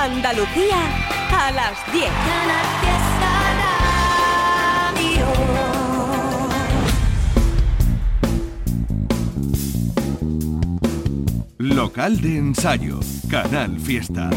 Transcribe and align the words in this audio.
Andalucía 0.00 0.76
a 1.32 1.50
las 1.50 1.92
10. 1.92 2.08
Local 11.58 12.20
de 12.20 12.36
ensayo, 12.38 13.00
Canal 13.28 13.80
Fiesta. 13.80 14.30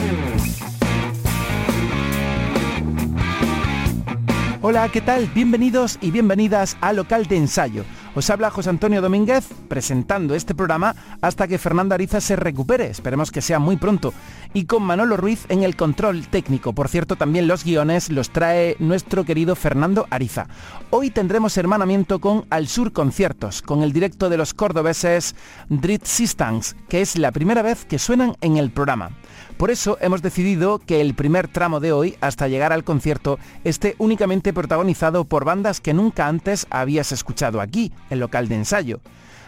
Hola, 4.63 4.89
¿qué 4.89 5.01
tal? 5.01 5.27
Bienvenidos 5.33 5.97
y 6.01 6.11
bienvenidas 6.11 6.77
a 6.81 6.93
Local 6.93 7.25
de 7.25 7.37
Ensayo. 7.37 7.83
Os 8.13 8.29
habla 8.29 8.51
José 8.51 8.69
Antonio 8.69 9.01
Domínguez 9.01 9.47
presentando 9.67 10.35
este 10.35 10.53
programa 10.53 10.95
hasta 11.21 11.47
que 11.47 11.57
Fernando 11.57 11.95
Ariza 11.95 12.21
se 12.21 12.35
recupere, 12.35 12.87
esperemos 12.87 13.31
que 13.31 13.41
sea 13.41 13.57
muy 13.57 13.77
pronto, 13.77 14.13
y 14.53 14.65
con 14.65 14.83
Manolo 14.83 15.17
Ruiz 15.17 15.45
en 15.49 15.63
el 15.63 15.75
control 15.75 16.27
técnico. 16.27 16.73
Por 16.73 16.89
cierto, 16.89 17.15
también 17.15 17.47
los 17.47 17.63
guiones 17.63 18.09
los 18.09 18.29
trae 18.29 18.75
nuestro 18.79 19.23
querido 19.23 19.55
Fernando 19.55 20.07
Ariza. 20.09 20.47
Hoy 20.89 21.09
tendremos 21.09 21.57
hermanamiento 21.57 22.19
con 22.19 22.45
Al 22.49 22.67
Sur 22.67 22.91
Conciertos, 22.91 23.61
con 23.61 23.83
el 23.83 23.93
directo 23.93 24.29
de 24.29 24.37
los 24.37 24.53
cordobeses 24.53 25.35
Drit 25.69 26.05
Sistans, 26.05 26.75
que 26.89 27.01
es 27.01 27.17
la 27.17 27.31
primera 27.31 27.61
vez 27.61 27.85
que 27.85 27.99
suenan 27.99 28.35
en 28.41 28.57
el 28.57 28.71
programa. 28.71 29.11
Por 29.57 29.71
eso 29.71 29.97
hemos 30.01 30.21
decidido 30.21 30.79
que 30.79 31.01
el 31.01 31.13
primer 31.13 31.47
tramo 31.47 31.79
de 31.79 31.91
hoy, 31.91 32.17
hasta 32.19 32.47
llegar 32.47 32.73
al 32.73 32.83
concierto, 32.83 33.37
esté 33.63 33.95
únicamente 33.99 34.53
protagonizado 34.53 35.25
por 35.25 35.45
bandas 35.45 35.81
que 35.81 35.93
nunca 35.93 36.27
antes 36.27 36.65
habías 36.69 37.11
escuchado 37.11 37.61
aquí, 37.61 37.91
en 38.09 38.19
local 38.19 38.47
de 38.47 38.55
ensayo. 38.55 39.01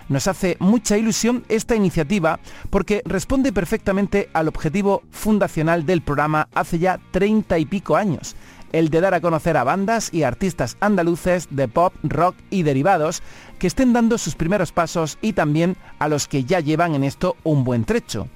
Nos 0.09 0.27
hace 0.27 0.57
mucha 0.59 0.97
ilusión 0.97 1.43
esta 1.49 1.75
iniciativa 1.75 2.39
porque 2.69 3.01
responde 3.05 3.53
perfectamente 3.53 4.29
al 4.33 4.47
objetivo 4.47 5.03
fundacional 5.11 5.85
del 5.85 6.01
programa 6.01 6.49
hace 6.53 6.79
ya 6.79 6.99
treinta 7.11 7.57
y 7.57 7.65
pico 7.65 7.95
años, 7.95 8.35
el 8.71 8.89
de 8.89 9.01
dar 9.01 9.13
a 9.13 9.21
conocer 9.21 9.55
a 9.55 9.63
bandas 9.63 10.13
y 10.13 10.23
artistas 10.23 10.77
andaluces 10.81 11.47
de 11.51 11.67
pop, 11.67 11.93
rock 12.03 12.35
y 12.49 12.63
derivados 12.63 13.21
que 13.59 13.67
estén 13.67 13.93
dando 13.93 14.17
sus 14.17 14.35
primeros 14.35 14.71
pasos 14.71 15.17
y 15.21 15.33
también 15.33 15.77
a 15.99 16.07
los 16.09 16.27
que 16.27 16.43
ya 16.43 16.59
llevan 16.59 16.95
en 16.95 17.03
esto 17.03 17.37
un 17.43 17.63
buen 17.63 17.85
trecho 17.85 18.27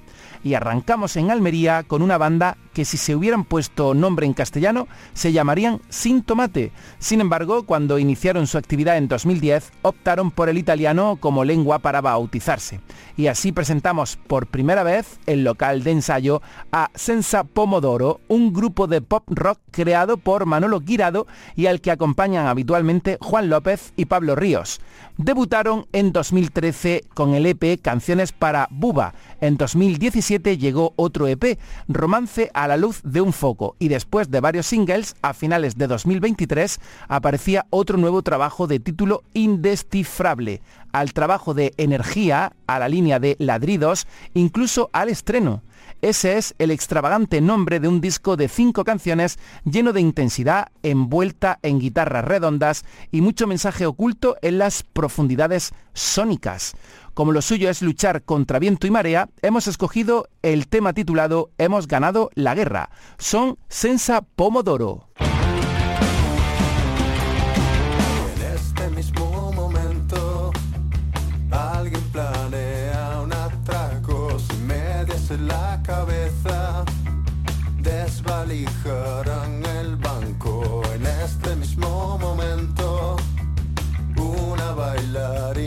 y 0.48 0.54
arrancamos 0.54 1.16
en 1.16 1.30
Almería 1.30 1.82
con 1.82 2.00
una 2.00 2.16
banda 2.16 2.56
que 2.72 2.86
si 2.86 2.96
se 2.96 3.14
hubieran 3.14 3.44
puesto 3.44 3.92
nombre 3.92 4.24
en 4.24 4.32
castellano 4.32 4.88
se 5.12 5.32
llamarían 5.32 5.82
Sin 5.90 6.22
Tomate. 6.22 6.72
Sin 6.98 7.20
embargo, 7.20 7.66
cuando 7.66 7.98
iniciaron 7.98 8.46
su 8.46 8.56
actividad 8.56 8.96
en 8.96 9.08
2010, 9.08 9.72
optaron 9.82 10.30
por 10.30 10.48
el 10.48 10.56
italiano 10.56 11.18
como 11.20 11.44
lengua 11.44 11.80
para 11.80 12.00
bautizarse. 12.00 12.80
Y 13.16 13.26
así 13.26 13.52
presentamos 13.52 14.16
por 14.16 14.46
primera 14.46 14.84
vez 14.84 15.18
el 15.26 15.44
local 15.44 15.82
de 15.82 15.90
ensayo 15.90 16.40
a 16.72 16.90
Senza 16.94 17.44
Pomodoro, 17.44 18.20
un 18.28 18.52
grupo 18.54 18.86
de 18.86 19.02
pop 19.02 19.24
rock 19.26 19.58
creado 19.70 20.16
por 20.16 20.46
Manolo 20.46 20.80
Guirado 20.80 21.26
y 21.56 21.66
al 21.66 21.82
que 21.82 21.90
acompañan 21.90 22.46
habitualmente 22.46 23.18
Juan 23.20 23.50
López 23.50 23.92
y 23.96 24.06
Pablo 24.06 24.34
Ríos. 24.34 24.80
Debutaron 25.18 25.88
en 25.92 26.12
2013 26.12 27.02
con 27.12 27.34
el 27.34 27.44
EP 27.44 27.80
Canciones 27.82 28.30
para 28.30 28.68
Buba. 28.70 29.14
En 29.40 29.56
2017 29.56 30.58
llegó 30.58 30.92
otro 30.94 31.26
EP, 31.26 31.58
Romance 31.88 32.52
a 32.54 32.68
la 32.68 32.76
luz 32.76 33.00
de 33.02 33.20
un 33.20 33.32
foco, 33.32 33.74
y 33.80 33.88
después 33.88 34.30
de 34.30 34.38
varios 34.38 34.66
singles, 34.66 35.16
a 35.20 35.34
finales 35.34 35.76
de 35.76 35.88
2023 35.88 36.78
aparecía 37.08 37.66
otro 37.70 37.98
nuevo 37.98 38.22
trabajo 38.22 38.68
de 38.68 38.78
título 38.78 39.24
Indescifrable, 39.34 40.62
al 40.92 41.12
trabajo 41.12 41.52
de 41.52 41.74
Energía, 41.78 42.52
a 42.68 42.78
la 42.78 42.88
línea 42.88 43.18
de 43.18 43.34
Ladridos, 43.40 44.06
incluso 44.34 44.88
al 44.92 45.08
estreno. 45.08 45.62
Ese 46.00 46.38
es 46.38 46.54
el 46.58 46.70
extravagante 46.70 47.40
nombre 47.40 47.80
de 47.80 47.88
un 47.88 48.00
disco 48.00 48.36
de 48.36 48.48
cinco 48.48 48.84
canciones 48.84 49.38
lleno 49.64 49.92
de 49.92 50.00
intensidad, 50.00 50.68
envuelta 50.82 51.58
en 51.62 51.80
guitarras 51.80 52.24
redondas 52.24 52.84
y 53.10 53.20
mucho 53.20 53.48
mensaje 53.48 53.84
oculto 53.84 54.36
en 54.40 54.58
las 54.58 54.84
profundidades 54.84 55.72
sónicas. 55.94 56.74
Como 57.14 57.32
lo 57.32 57.42
suyo 57.42 57.68
es 57.68 57.82
luchar 57.82 58.22
contra 58.22 58.60
viento 58.60 58.86
y 58.86 58.92
marea, 58.92 59.28
hemos 59.42 59.66
escogido 59.66 60.28
el 60.42 60.68
tema 60.68 60.92
titulado 60.92 61.50
Hemos 61.58 61.88
ganado 61.88 62.30
la 62.34 62.54
guerra. 62.54 62.90
Son 63.18 63.58
Sensa 63.68 64.22
Pomodoro. 64.22 65.08
Las 85.12 85.57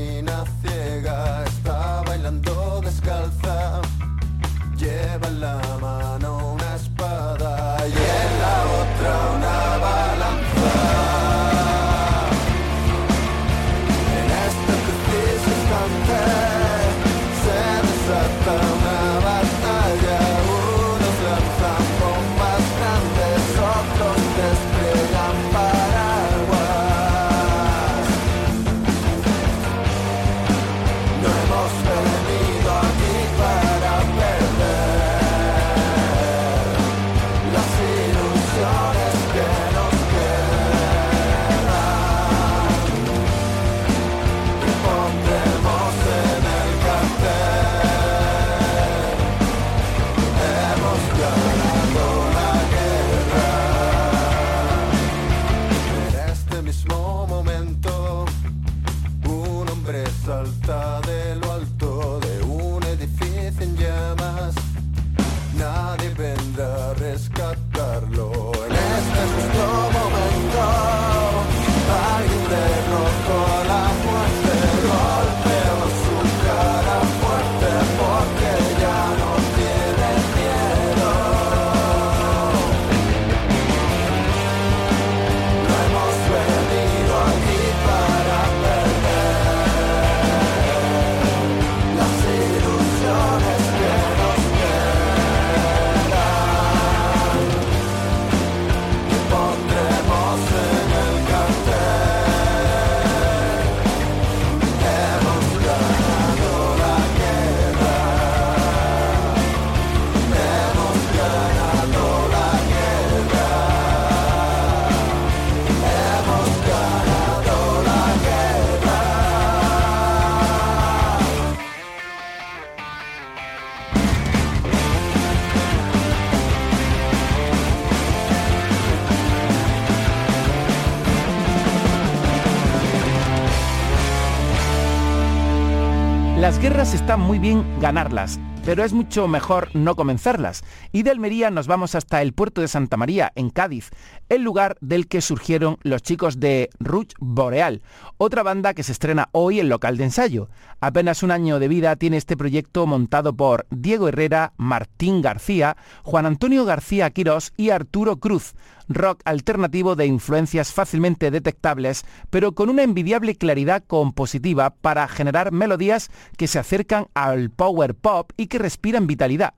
están 136.94 137.22
muy 137.22 137.40
bien 137.40 137.64
ganarlas, 137.80 138.38
pero 138.66 138.84
es 138.84 138.92
mucho 138.92 139.28
mejor 139.30 139.70
no 139.74 139.96
comenzarlas. 139.96 140.64
Y 140.92 141.04
de 141.04 141.12
Almería 141.12 141.50
nos 141.50 141.68
vamos 141.68 141.96
hasta 141.96 142.22
el 142.22 142.34
puerto 142.34 142.60
de 142.60 142.68
Santa 142.68 142.98
María, 142.98 143.32
en 143.36 143.50
Cádiz, 143.50 143.92
el 144.28 144.42
lugar 144.42 144.78
del 144.82 145.08
que 145.08 145.22
surgieron 145.22 145.78
los 145.84 146.02
chicos 146.02 146.42
de 146.42 146.70
Rouge 146.80 147.14
Boreal, 147.20 147.82
otra 148.18 148.44
banda 148.44 148.74
que 148.74 148.84
se 148.84 148.92
estrena 148.92 149.30
hoy 149.32 149.62
en 149.62 149.70
local 149.70 149.96
de 149.96 150.04
ensayo. 150.04 150.50
Apenas 150.82 151.24
un 151.24 151.32
año 151.32 151.60
de 151.60 151.70
vida 151.70 151.96
tiene 151.96 152.18
este 152.18 152.36
proyecto 152.36 152.86
montado 152.86 153.34
por 153.34 153.68
Diego 153.70 154.10
Herrera, 154.10 154.54
Martín 154.58 155.22
García, 155.22 155.78
Juan 156.04 156.26
Antonio 156.26 156.66
García 156.66 157.10
Quirós 157.12 157.54
y 157.56 157.70
Arturo 157.70 158.18
Cruz 158.18 158.54
rock 158.88 159.22
alternativo 159.26 159.96
de 159.96 160.06
influencias 160.06 160.72
fácilmente 160.72 161.32
detectables, 161.32 162.04
pero 162.30 162.54
con 162.54 162.70
una 162.70 162.84
envidiable 162.84 163.36
claridad 163.36 163.84
compositiva 163.86 164.72
para 164.72 165.08
generar 165.08 165.52
melodías 165.52 166.10
que 166.38 166.48
se 166.48 166.60
acercan 166.60 167.08
al 167.14 167.50
power 167.50 167.96
pop 167.96 168.32
y 168.38 168.48
que 168.48 168.60
respiran 168.60 169.08
vitalidad. 169.08 169.54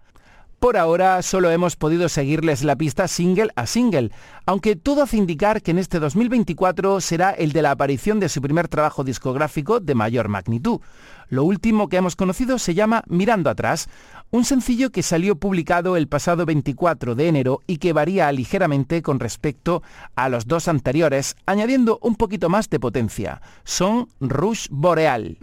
Por 0.64 0.78
ahora 0.78 1.22
solo 1.24 1.52
hemos 1.52 1.76
podido 1.76 2.08
seguirles 2.08 2.64
la 2.64 2.78
pista 2.78 3.10
single 3.10 3.50
a 3.58 3.66
single, 3.66 4.12
aunque 4.46 4.78
todo 4.78 5.04
hace 5.04 5.18
indicar 5.18 5.62
que 5.62 5.72
en 5.72 5.78
este 5.78 6.00
2024 6.00 7.02
será 7.02 7.32
el 7.32 7.52
de 7.52 7.62
la 7.62 7.72
aparición 7.72 8.22
de 8.22 8.30
su 8.30 8.42
primer 8.42 8.70
trabajo 8.70 9.04
discográfico 9.04 9.82
de 9.82 9.94
mayor 9.94 10.30
magnitud. 10.30 10.80
Lo 11.28 11.44
último 11.44 11.90
que 11.90 11.98
hemos 11.98 12.16
conocido 12.16 12.60
se 12.60 12.76
llama 12.76 13.04
Mirando 13.08 13.50
atrás, 13.50 13.90
un 14.32 14.46
sencillo 14.46 14.90
que 14.90 15.04
salió 15.04 15.36
publicado 15.36 15.98
el 15.98 16.08
pasado 16.08 16.46
24 16.46 17.16
de 17.16 17.28
enero 17.28 17.60
y 17.68 17.76
que 17.76 17.92
varía 17.92 18.32
ligeramente 18.32 19.02
con 19.02 19.20
respecto 19.20 19.84
a 20.16 20.30
los 20.30 20.48
dos 20.48 20.70
anteriores, 20.70 21.36
añadiendo 21.46 22.00
un 22.02 22.16
poquito 22.16 22.48
más 22.48 22.70
de 22.70 22.80
potencia. 22.80 23.42
Son 23.66 24.08
Rush 24.22 24.68
Boreal. 24.70 25.40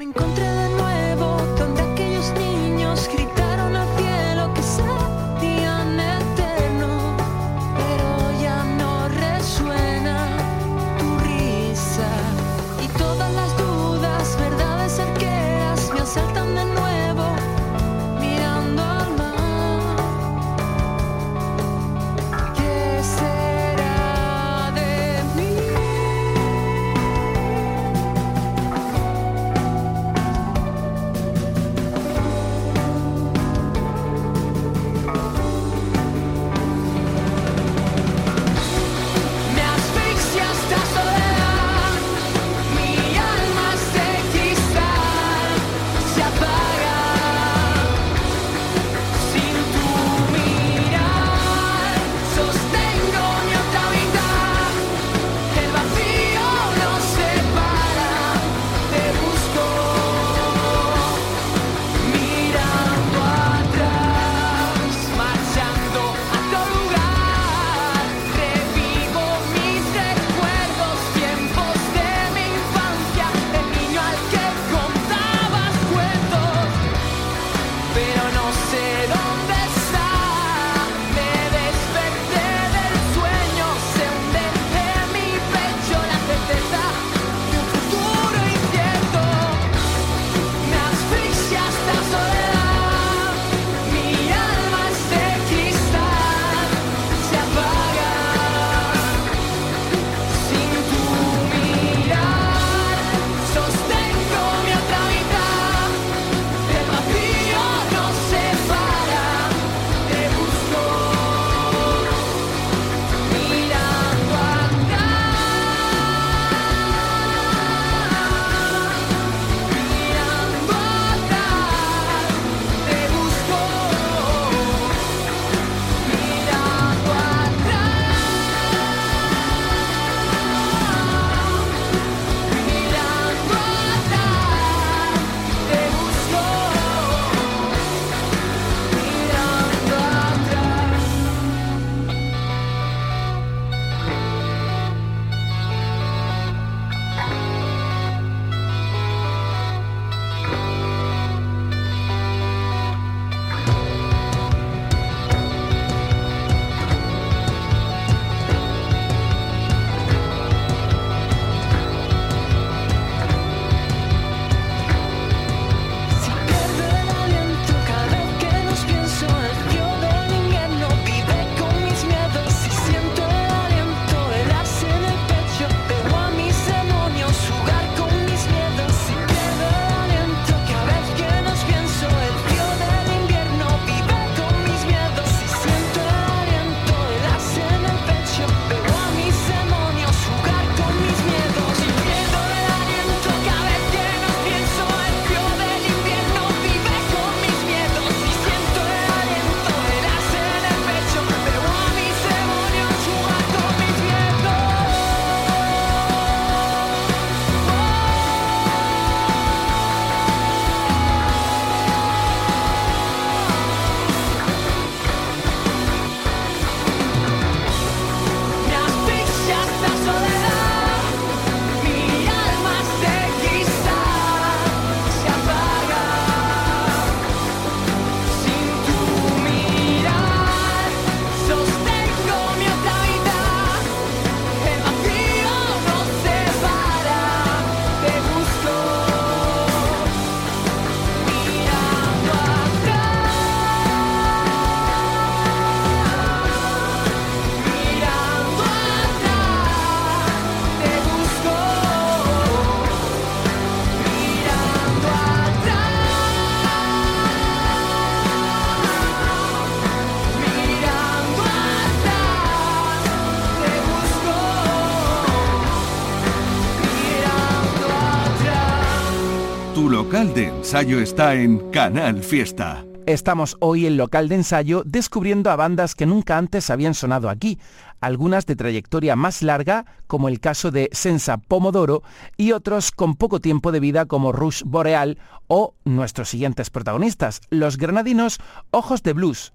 Ensayo 270.70 271.00
está 271.00 271.34
en 271.34 271.58
Canal 271.72 272.22
Fiesta. 272.22 272.84
Estamos 273.04 273.56
hoy 273.58 273.86
en 273.86 273.96
local 273.96 274.28
de 274.28 274.36
ensayo 274.36 274.84
descubriendo 274.86 275.50
a 275.50 275.56
bandas 275.56 275.96
que 275.96 276.06
nunca 276.06 276.38
antes 276.38 276.70
habían 276.70 276.94
sonado 276.94 277.28
aquí, 277.28 277.58
algunas 278.00 278.46
de 278.46 278.54
trayectoria 278.54 279.16
más 279.16 279.42
larga, 279.42 279.84
como 280.06 280.28
el 280.28 280.38
caso 280.38 280.70
de 280.70 280.88
Sensa 280.92 281.38
Pomodoro, 281.38 282.04
y 282.36 282.52
otros 282.52 282.92
con 282.92 283.16
poco 283.16 283.40
tiempo 283.40 283.72
de 283.72 283.80
vida 283.80 284.06
como 284.06 284.30
Rush 284.30 284.62
Boreal 284.64 285.18
o 285.48 285.74
nuestros 285.84 286.28
siguientes 286.28 286.70
protagonistas, 286.70 287.40
los 287.50 287.76
granadinos 287.76 288.38
Ojos 288.70 289.02
de 289.02 289.12
Blues, 289.12 289.52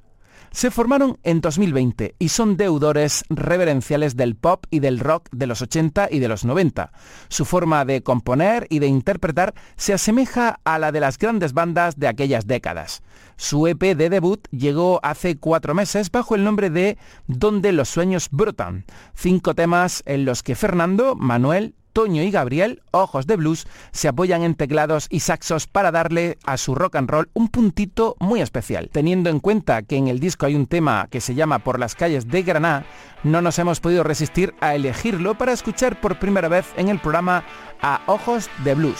se 0.56 0.72
formaron 0.72 1.20
en 1.24 1.42
2020 1.42 2.16
y 2.18 2.30
son 2.30 2.56
deudores 2.56 3.26
reverenciales 3.28 4.16
del 4.16 4.38
pop 4.38 4.66
y 4.70 4.80
del 4.80 5.02
rock 5.02 5.28
de 5.34 5.48
los 5.48 5.62
80 5.62 6.08
y 6.10 6.20
de 6.20 6.30
los 6.30 6.46
90. 6.46 6.94
Su 7.28 7.44
forma 7.44 7.84
de 7.84 8.04
componer 8.04 8.66
y 8.70 8.80
de 8.80 8.88
interpretar 8.88 9.54
se 9.76 9.92
asemeja 9.92 10.62
a 10.64 10.80
la 10.80 10.94
de 10.94 11.02
las 11.02 11.18
grandes 11.18 11.52
bandas 11.52 12.00
de 12.00 12.08
aquellas 12.08 12.48
décadas. 12.48 13.04
Su 13.36 13.68
EP 13.68 13.82
de 13.98 14.10
debut 14.10 14.48
llegó 14.50 15.02
hace 15.04 15.38
cuatro 15.38 15.74
meses 15.74 16.10
bajo 16.10 16.36
el 16.36 16.46
nombre 16.46 16.70
de 16.70 16.98
Donde 17.28 17.74
los 17.74 17.90
sueños 17.90 18.30
brotan, 18.32 18.86
cinco 19.14 19.56
temas 19.56 20.04
en 20.06 20.24
los 20.24 20.42
que 20.42 20.56
Fernando, 20.56 21.16
Manuel, 21.16 21.76
Toño 21.96 22.24
y 22.24 22.30
Gabriel, 22.30 22.82
Ojos 22.92 23.26
de 23.26 23.38
Blues, 23.38 23.68
se 23.94 24.10
apoyan 24.10 24.44
en 24.44 24.56
teclados 24.56 25.08
y 25.10 25.22
saxos 25.22 25.66
para 25.66 25.94
darle 25.94 26.38
a 26.44 26.58
su 26.58 26.76
rock 26.76 26.98
and 26.98 27.10
roll 27.10 27.30
un 27.34 27.48
puntito 27.48 28.18
muy 28.20 28.42
especial. 28.42 28.90
Teniendo 28.92 29.30
en 29.30 29.40
cuenta 29.40 29.82
que 29.82 29.96
en 29.96 30.10
el 30.10 30.20
disco 30.20 30.46
hay 30.46 30.56
un 30.56 30.68
tema 30.68 31.08
que 31.10 31.22
se 31.22 31.36
llama 31.36 31.60
Por 31.60 31.80
las 31.80 31.96
calles 31.96 32.28
de 32.28 32.44
Granada, 32.44 32.84
no 33.24 33.42
nos 33.42 33.58
hemos 33.60 33.80
podido 33.80 34.04
resistir 34.04 34.54
a 34.60 34.76
elegirlo 34.76 35.38
para 35.38 35.54
escuchar 35.54 36.02
por 36.02 36.20
primera 36.20 36.50
vez 36.50 36.66
en 36.76 36.90
el 36.90 37.00
programa 37.00 37.46
a 37.82 38.02
Ojos 38.08 38.50
de 38.66 38.76
Blues. 38.76 39.00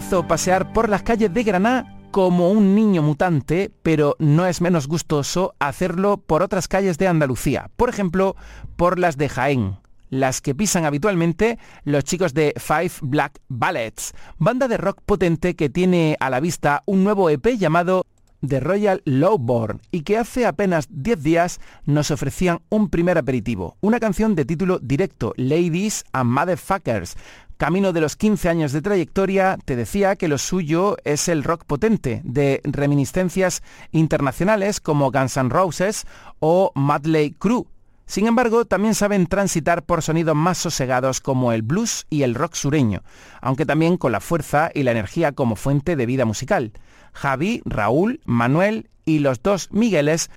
pasear 0.00 0.74
por 0.74 0.90
las 0.90 1.02
calles 1.02 1.32
de 1.32 1.42
Granada 1.42 1.96
como 2.10 2.50
un 2.50 2.74
niño 2.74 3.00
mutante, 3.00 3.72
pero 3.82 4.14
no 4.18 4.44
es 4.44 4.60
menos 4.60 4.88
gustoso 4.88 5.54
hacerlo 5.58 6.18
por 6.18 6.42
otras 6.42 6.68
calles 6.68 6.98
de 6.98 7.08
Andalucía, 7.08 7.70
por 7.76 7.88
ejemplo, 7.88 8.36
por 8.76 8.98
las 8.98 9.16
de 9.16 9.30
Jaén, 9.30 9.78
las 10.10 10.42
que 10.42 10.54
pisan 10.54 10.84
habitualmente 10.84 11.58
los 11.84 12.04
chicos 12.04 12.34
de 12.34 12.52
Five 12.58 12.92
Black 13.00 13.40
Ballets, 13.48 14.12
banda 14.36 14.68
de 14.68 14.76
rock 14.76 15.00
potente 15.06 15.56
que 15.56 15.70
tiene 15.70 16.18
a 16.20 16.28
la 16.28 16.40
vista 16.40 16.82
un 16.84 17.02
nuevo 17.02 17.30
EP 17.30 17.56
llamado 17.56 18.04
The 18.46 18.60
Royal 18.60 19.02
Lowborn 19.06 19.80
y 19.90 20.02
que 20.02 20.18
hace 20.18 20.46
apenas 20.46 20.88
10 20.90 21.22
días 21.22 21.60
nos 21.84 22.10
ofrecían 22.10 22.60
un 22.68 22.90
primer 22.90 23.16
aperitivo, 23.16 23.76
una 23.80 23.98
canción 23.98 24.34
de 24.34 24.44
título 24.44 24.78
directo, 24.78 25.32
Ladies 25.36 26.04
and 26.12 26.30
Motherfuckers, 26.30 27.16
Camino 27.56 27.94
de 27.94 28.02
los 28.02 28.16
15 28.16 28.50
años 28.50 28.72
de 28.72 28.82
trayectoria, 28.82 29.56
te 29.64 29.76
decía 29.76 30.16
que 30.16 30.28
lo 30.28 30.36
suyo 30.36 30.98
es 31.04 31.26
el 31.28 31.42
rock 31.42 31.64
potente, 31.64 32.20
de 32.22 32.60
reminiscencias 32.64 33.62
internacionales 33.92 34.78
como 34.78 35.10
Guns 35.10 35.38
N' 35.38 35.48
Roses 35.48 36.06
o 36.38 36.70
Madley 36.74 37.30
Crew. 37.30 37.66
Sin 38.04 38.26
embargo, 38.26 38.66
también 38.66 38.94
saben 38.94 39.26
transitar 39.26 39.84
por 39.84 40.02
sonidos 40.02 40.36
más 40.36 40.58
sosegados 40.58 41.22
como 41.22 41.50
el 41.52 41.62
blues 41.62 42.06
y 42.10 42.24
el 42.24 42.34
rock 42.34 42.54
sureño, 42.54 43.02
aunque 43.40 43.64
también 43.64 43.96
con 43.96 44.12
la 44.12 44.20
fuerza 44.20 44.70
y 44.74 44.82
la 44.82 44.90
energía 44.90 45.32
como 45.32 45.56
fuente 45.56 45.96
de 45.96 46.04
vida 46.04 46.26
musical. 46.26 46.72
Javi, 47.14 47.62
Raúl, 47.64 48.20
Manuel 48.26 48.90
y 49.06 49.20
los 49.20 49.42
dos 49.42 49.70
Migueles 49.72 50.30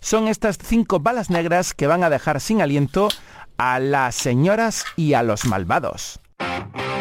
son 0.00 0.26
estas 0.26 0.58
cinco 0.58 0.98
balas 0.98 1.30
negras 1.30 1.72
que 1.72 1.86
van 1.86 2.02
a 2.02 2.10
dejar 2.10 2.40
sin 2.40 2.60
aliento 2.60 3.08
a 3.58 3.78
las 3.78 4.16
señoras 4.16 4.84
y 4.96 5.14
a 5.14 5.22
los 5.22 5.44
malvados. 5.44 6.20
Thank 6.38 6.76
you. 6.76 6.93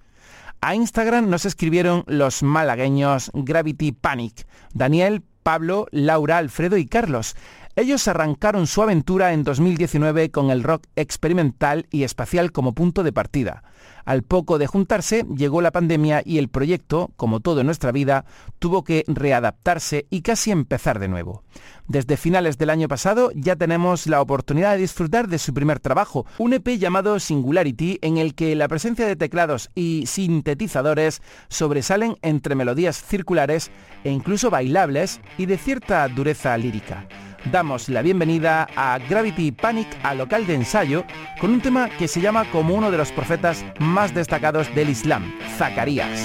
A 0.62 0.74
Instagram 0.74 1.30
nos 1.30 1.46
escribieron 1.46 2.04
los 2.06 2.42
malagueños 2.42 3.30
Gravity 3.34 3.92
Panic, 3.92 4.46
Daniel 4.74 5.22
Pablo, 5.42 5.86
Laura, 5.90 6.38
Alfredo 6.38 6.76
y 6.76 6.86
Carlos. 6.86 7.36
Ellos 7.76 8.08
arrancaron 8.08 8.66
su 8.66 8.82
aventura 8.82 9.32
en 9.32 9.44
2019 9.44 10.32
con 10.32 10.50
el 10.50 10.64
rock 10.64 10.86
experimental 10.96 11.86
y 11.90 12.02
espacial 12.02 12.50
como 12.50 12.74
punto 12.74 13.04
de 13.04 13.12
partida. 13.12 13.62
Al 14.04 14.24
poco 14.24 14.58
de 14.58 14.66
juntarse 14.66 15.24
llegó 15.36 15.62
la 15.62 15.70
pandemia 15.70 16.20
y 16.24 16.38
el 16.38 16.48
proyecto, 16.48 17.12
como 17.16 17.38
todo 17.38 17.60
en 17.60 17.66
nuestra 17.66 17.92
vida, 17.92 18.24
tuvo 18.58 18.82
que 18.82 19.04
readaptarse 19.06 20.06
y 20.10 20.22
casi 20.22 20.50
empezar 20.50 20.98
de 20.98 21.06
nuevo. 21.06 21.44
Desde 21.86 22.16
finales 22.16 22.58
del 22.58 22.70
año 22.70 22.88
pasado 22.88 23.30
ya 23.36 23.54
tenemos 23.54 24.08
la 24.08 24.20
oportunidad 24.20 24.72
de 24.72 24.82
disfrutar 24.82 25.28
de 25.28 25.38
su 25.38 25.54
primer 25.54 25.78
trabajo, 25.78 26.26
un 26.38 26.54
EP 26.54 26.76
llamado 26.76 27.20
Singularity 27.20 28.00
en 28.02 28.18
el 28.18 28.34
que 28.34 28.56
la 28.56 28.66
presencia 28.66 29.06
de 29.06 29.14
teclados 29.14 29.70
y 29.76 30.06
sintetizadores 30.06 31.22
sobresalen 31.48 32.16
entre 32.22 32.56
melodías 32.56 33.00
circulares 33.00 33.70
e 34.02 34.10
incluso 34.10 34.50
bailables 34.50 35.20
y 35.38 35.46
de 35.46 35.56
cierta 35.56 36.08
dureza 36.08 36.58
lírica. 36.58 37.06
Damos 37.46 37.88
la 37.88 38.02
bienvenida 38.02 38.68
a 38.76 38.98
Gravity 38.98 39.52
Panic 39.52 39.88
al 40.02 40.18
local 40.18 40.46
de 40.46 40.54
ensayo 40.54 41.04
con 41.40 41.52
un 41.52 41.60
tema 41.60 41.88
que 41.88 42.08
se 42.08 42.20
llama 42.20 42.44
como 42.50 42.74
uno 42.74 42.90
de 42.90 42.98
los 42.98 43.12
profetas 43.12 43.64
más 43.78 44.14
destacados 44.14 44.74
del 44.74 44.90
Islam, 44.90 45.32
Zacarías. 45.56 46.20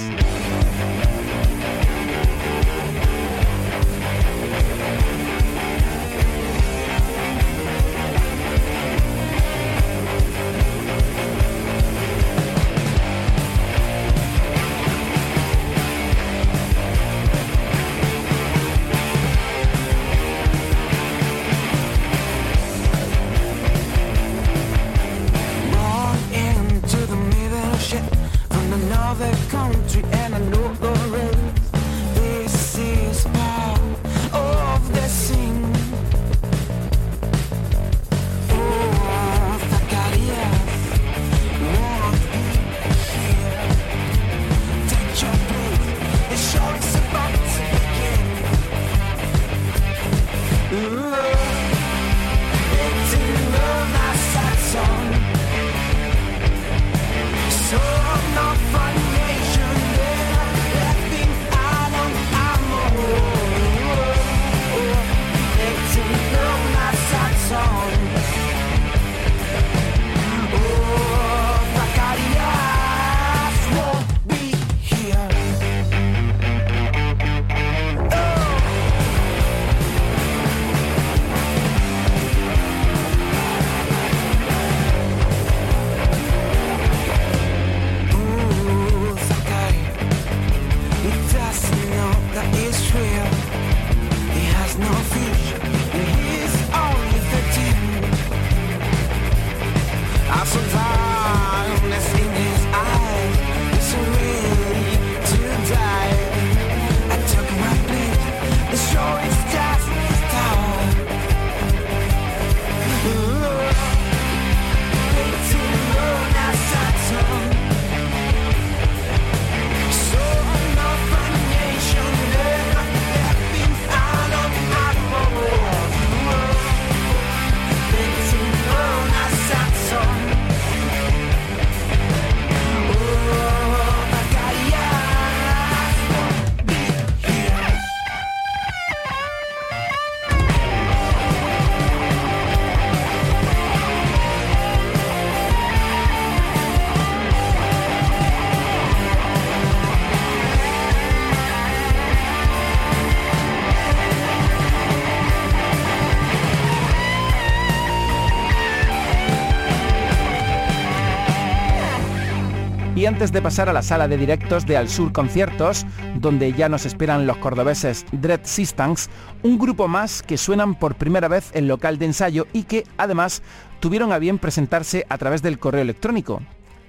Antes 163.15 163.31
de 163.31 163.41
pasar 163.41 163.69
a 163.69 163.73
la 163.73 163.81
sala 163.81 164.09
de 164.09 164.17
directos 164.17 164.65
de 164.65 164.75
Al 164.75 164.89
Sur 164.89 165.13
Conciertos, 165.13 165.85
donde 166.15 166.51
ya 166.51 166.67
nos 166.67 166.85
esperan 166.85 167.25
los 167.25 167.37
cordobeses 167.37 168.05
Dread 168.11 168.41
Systems, 168.43 169.09
un 169.41 169.57
grupo 169.57 169.87
más 169.87 170.21
que 170.21 170.37
suenan 170.37 170.75
por 170.75 170.95
primera 170.95 171.29
vez 171.29 171.49
en 171.53 171.69
local 171.69 171.97
de 171.97 172.07
ensayo 172.07 172.45
y 172.51 172.63
que 172.63 172.83
además 172.97 173.41
tuvieron 173.79 174.11
a 174.11 174.19
bien 174.19 174.37
presentarse 174.37 175.05
a 175.07 175.17
través 175.17 175.41
del 175.41 175.59
correo 175.59 175.83
electrónico. 175.83 176.41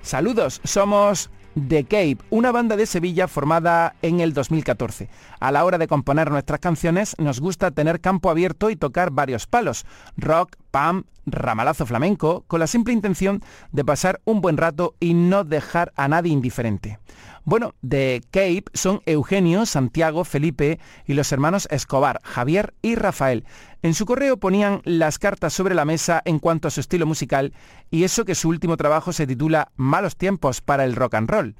Saludos, 0.02 0.60
somos 0.64 1.30
The 1.68 1.84
Cape, 1.84 2.18
una 2.30 2.50
banda 2.50 2.76
de 2.76 2.86
Sevilla 2.86 3.28
formada 3.28 3.94
en 4.02 4.18
el 4.18 4.34
2014. 4.34 5.08
A 5.38 5.52
la 5.52 5.64
hora 5.64 5.78
de 5.78 5.86
componer 5.86 6.32
nuestras 6.32 6.58
canciones 6.58 7.14
nos 7.18 7.38
gusta 7.38 7.70
tener 7.70 8.00
campo 8.00 8.30
abierto 8.30 8.68
y 8.68 8.76
tocar 8.76 9.12
varios 9.12 9.46
palos, 9.46 9.86
rock, 10.16 10.56
pam, 10.76 11.04
ramalazo 11.24 11.86
flamenco, 11.86 12.44
con 12.48 12.60
la 12.60 12.66
simple 12.66 12.92
intención 12.92 13.42
de 13.72 13.82
pasar 13.82 14.20
un 14.26 14.42
buen 14.42 14.58
rato 14.58 14.94
y 15.00 15.14
no 15.14 15.42
dejar 15.42 15.90
a 15.96 16.06
nadie 16.06 16.30
indiferente. 16.30 16.98
Bueno, 17.46 17.74
de 17.80 18.20
Cape 18.30 18.64
son 18.74 19.00
Eugenio, 19.06 19.64
Santiago, 19.64 20.22
Felipe 20.24 20.78
y 21.06 21.14
los 21.14 21.32
hermanos 21.32 21.66
Escobar, 21.70 22.20
Javier 22.22 22.74
y 22.82 22.94
Rafael. 22.94 23.46
En 23.80 23.94
su 23.94 24.04
correo 24.04 24.36
ponían 24.36 24.82
las 24.84 25.18
cartas 25.18 25.54
sobre 25.54 25.74
la 25.74 25.86
mesa 25.86 26.20
en 26.26 26.38
cuanto 26.38 26.68
a 26.68 26.70
su 26.70 26.80
estilo 26.80 27.06
musical 27.06 27.54
y 27.90 28.04
eso 28.04 28.26
que 28.26 28.34
su 28.34 28.50
último 28.50 28.76
trabajo 28.76 29.14
se 29.14 29.26
titula 29.26 29.72
Malos 29.76 30.16
tiempos 30.16 30.60
para 30.60 30.84
el 30.84 30.94
rock 30.94 31.14
and 31.14 31.30
roll. 31.30 31.56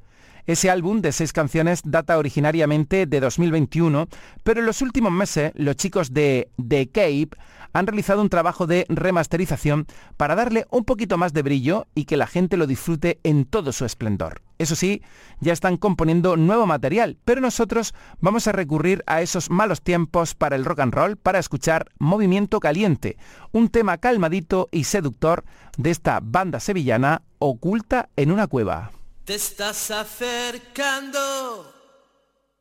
Ese 0.47 0.71
álbum 0.71 1.01
de 1.01 1.11
seis 1.11 1.33
canciones 1.33 1.81
data 1.85 2.17
originariamente 2.19 3.07
de 3.07 3.19
2021, 3.19 4.07
pero 4.45 4.61
en 4.61 4.67
los 4.67 4.81
últimos 4.81 5.11
meses 5.11 5.51
los 5.57 5.75
chicos 5.75 6.15
de 6.15 6.51
The 6.57 6.87
Cape 6.87 7.31
han 7.73 7.89
realizado 7.89 8.23
un 8.23 8.29
trabajo 8.29 8.69
de 8.69 8.87
remasterización 8.89 9.87
para 10.17 10.37
darle 10.37 10.67
un 10.71 10.85
poquito 10.85 11.19
más 11.19 11.33
de 11.33 11.43
brillo 11.43 11.89
y 11.97 12.05
que 12.05 12.17
la 12.17 12.29
gente 12.29 12.57
lo 12.57 12.69
disfrute 12.69 13.19
en 13.25 13.45
todo 13.45 13.73
su 13.73 13.85
esplendor. 13.85 14.41
Eso 14.59 14.77
sí, 14.77 15.03
ya 15.41 15.53
están 15.53 15.77
componiendo 15.77 16.37
nuevo 16.37 16.65
material, 16.65 17.19
pero 17.25 17.41
nosotros 17.41 17.93
vamos 18.21 18.47
a 18.47 18.53
recurrir 18.53 19.03
a 19.07 19.23
esos 19.23 19.51
malos 19.51 19.83
tiempos 19.83 20.37
para 20.37 20.55
el 20.55 20.65
rock 20.65 20.79
and 20.79 20.95
roll 20.95 21.17
para 21.17 21.41
escuchar 21.41 21.91
Movimiento 21.99 22.61
Caliente, 22.61 23.17
un 23.51 23.69
tema 23.69 23.99
calmadito 23.99 24.69
y 24.71 24.85
seductor 24.85 25.45
de 25.77 25.91
esta 25.91 26.21
banda 26.23 26.61
sevillana 26.61 27.23
oculta 27.41 28.09
en 28.15 28.31
una 28.31 28.47
cueva. 28.47 28.93
Te 29.27 29.35
estás 29.35 29.91
acercando 29.91 31.75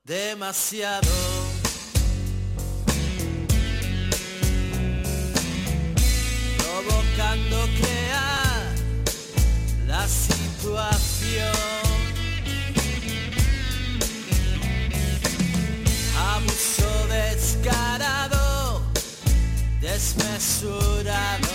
demasiado. 0.04 1.08
Provocando 6.58 7.68
crear 7.80 8.74
la 9.86 10.08
situación. 10.08 11.54
abuso 16.18 17.08
descarado, 17.08 18.82
desmesurado. 19.80 21.46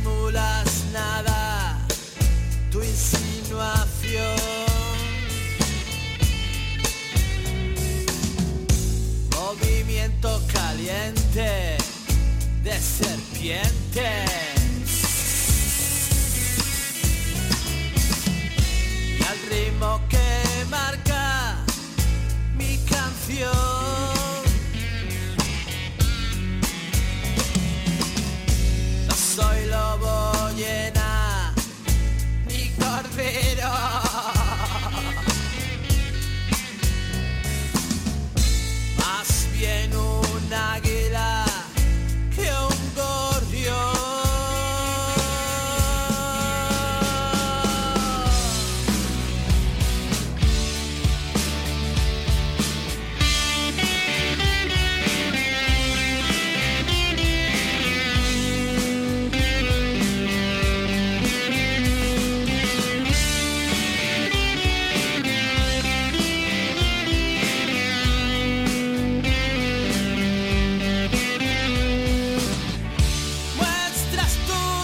Disimulas 0.00 0.84
nada, 0.92 1.78
tu 2.70 2.82
insinuación. 2.82 4.36
Movimiento 9.36 10.40
caliente 10.52 11.76
de 12.62 12.80
serpiente. 12.80 14.24
ritmo 19.48 20.00
que 20.08 20.64
marca 20.70 21.56
mi 22.56 22.78
camino. 22.88 23.69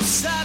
outside. 0.07 0.36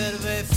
verde 0.00 0.49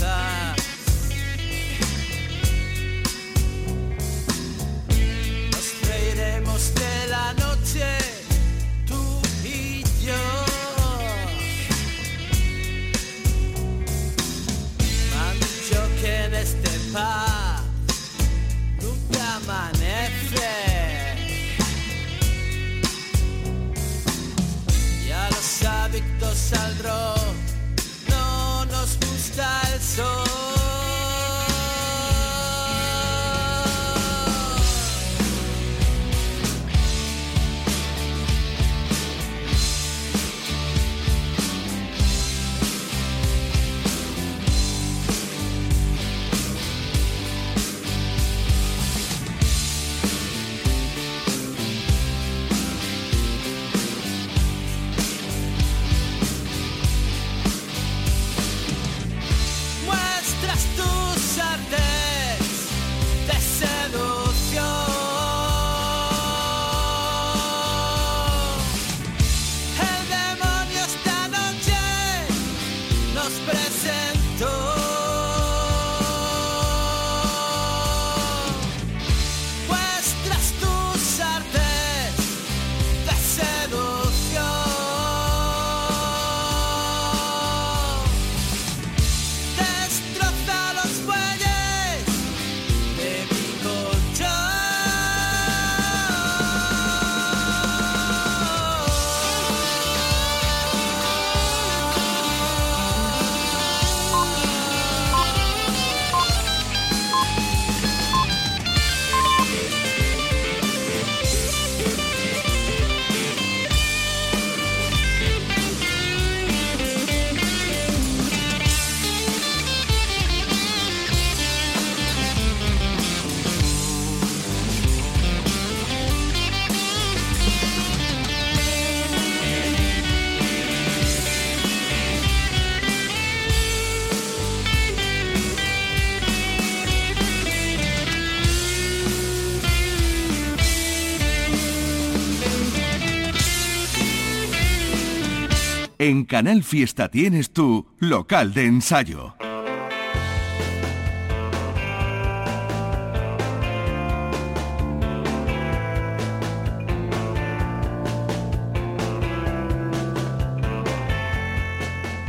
En 146.06 146.26
Canal 146.26 146.62
Fiesta 146.62 147.08
tienes 147.08 147.50
tu 147.50 147.86
local 147.98 148.52
de 148.52 148.66
ensayo. 148.66 149.34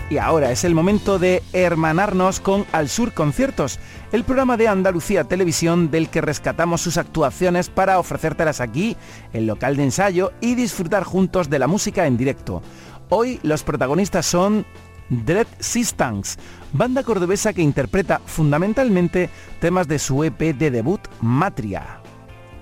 Y 0.09 0.19
ahora 0.19 0.51
es 0.51 0.63
el 0.63 0.73
momento 0.73 1.19
de 1.19 1.43
hermanarnos 1.51 2.39
con 2.39 2.65
Al 2.71 2.87
Sur 2.87 3.11
Conciertos, 3.11 3.79
el 4.13 4.23
programa 4.23 4.55
de 4.55 4.69
Andalucía 4.69 5.25
Televisión 5.25 5.91
del 5.91 6.07
que 6.07 6.21
rescatamos 6.21 6.79
sus 6.79 6.97
actuaciones 6.97 7.67
para 7.67 7.99
ofrecértelas 7.99 8.61
aquí, 8.61 8.95
en 9.33 9.45
local 9.45 9.75
de 9.75 9.83
ensayo, 9.83 10.31
y 10.39 10.55
disfrutar 10.55 11.03
juntos 11.03 11.49
de 11.49 11.59
la 11.59 11.67
música 11.67 12.07
en 12.07 12.15
directo. 12.15 12.61
Hoy 13.09 13.39
los 13.43 13.61
protagonistas 13.63 14.25
son 14.25 14.65
Dread 15.09 15.47
Systems, 15.59 16.39
banda 16.73 17.03
cordobesa 17.03 17.53
que 17.53 17.61
interpreta 17.61 18.19
fundamentalmente 18.25 19.29
temas 19.59 19.87
de 19.87 19.99
su 19.99 20.23
EP 20.23 20.39
de 20.55 20.71
debut 20.71 21.01
Matria. 21.21 22.01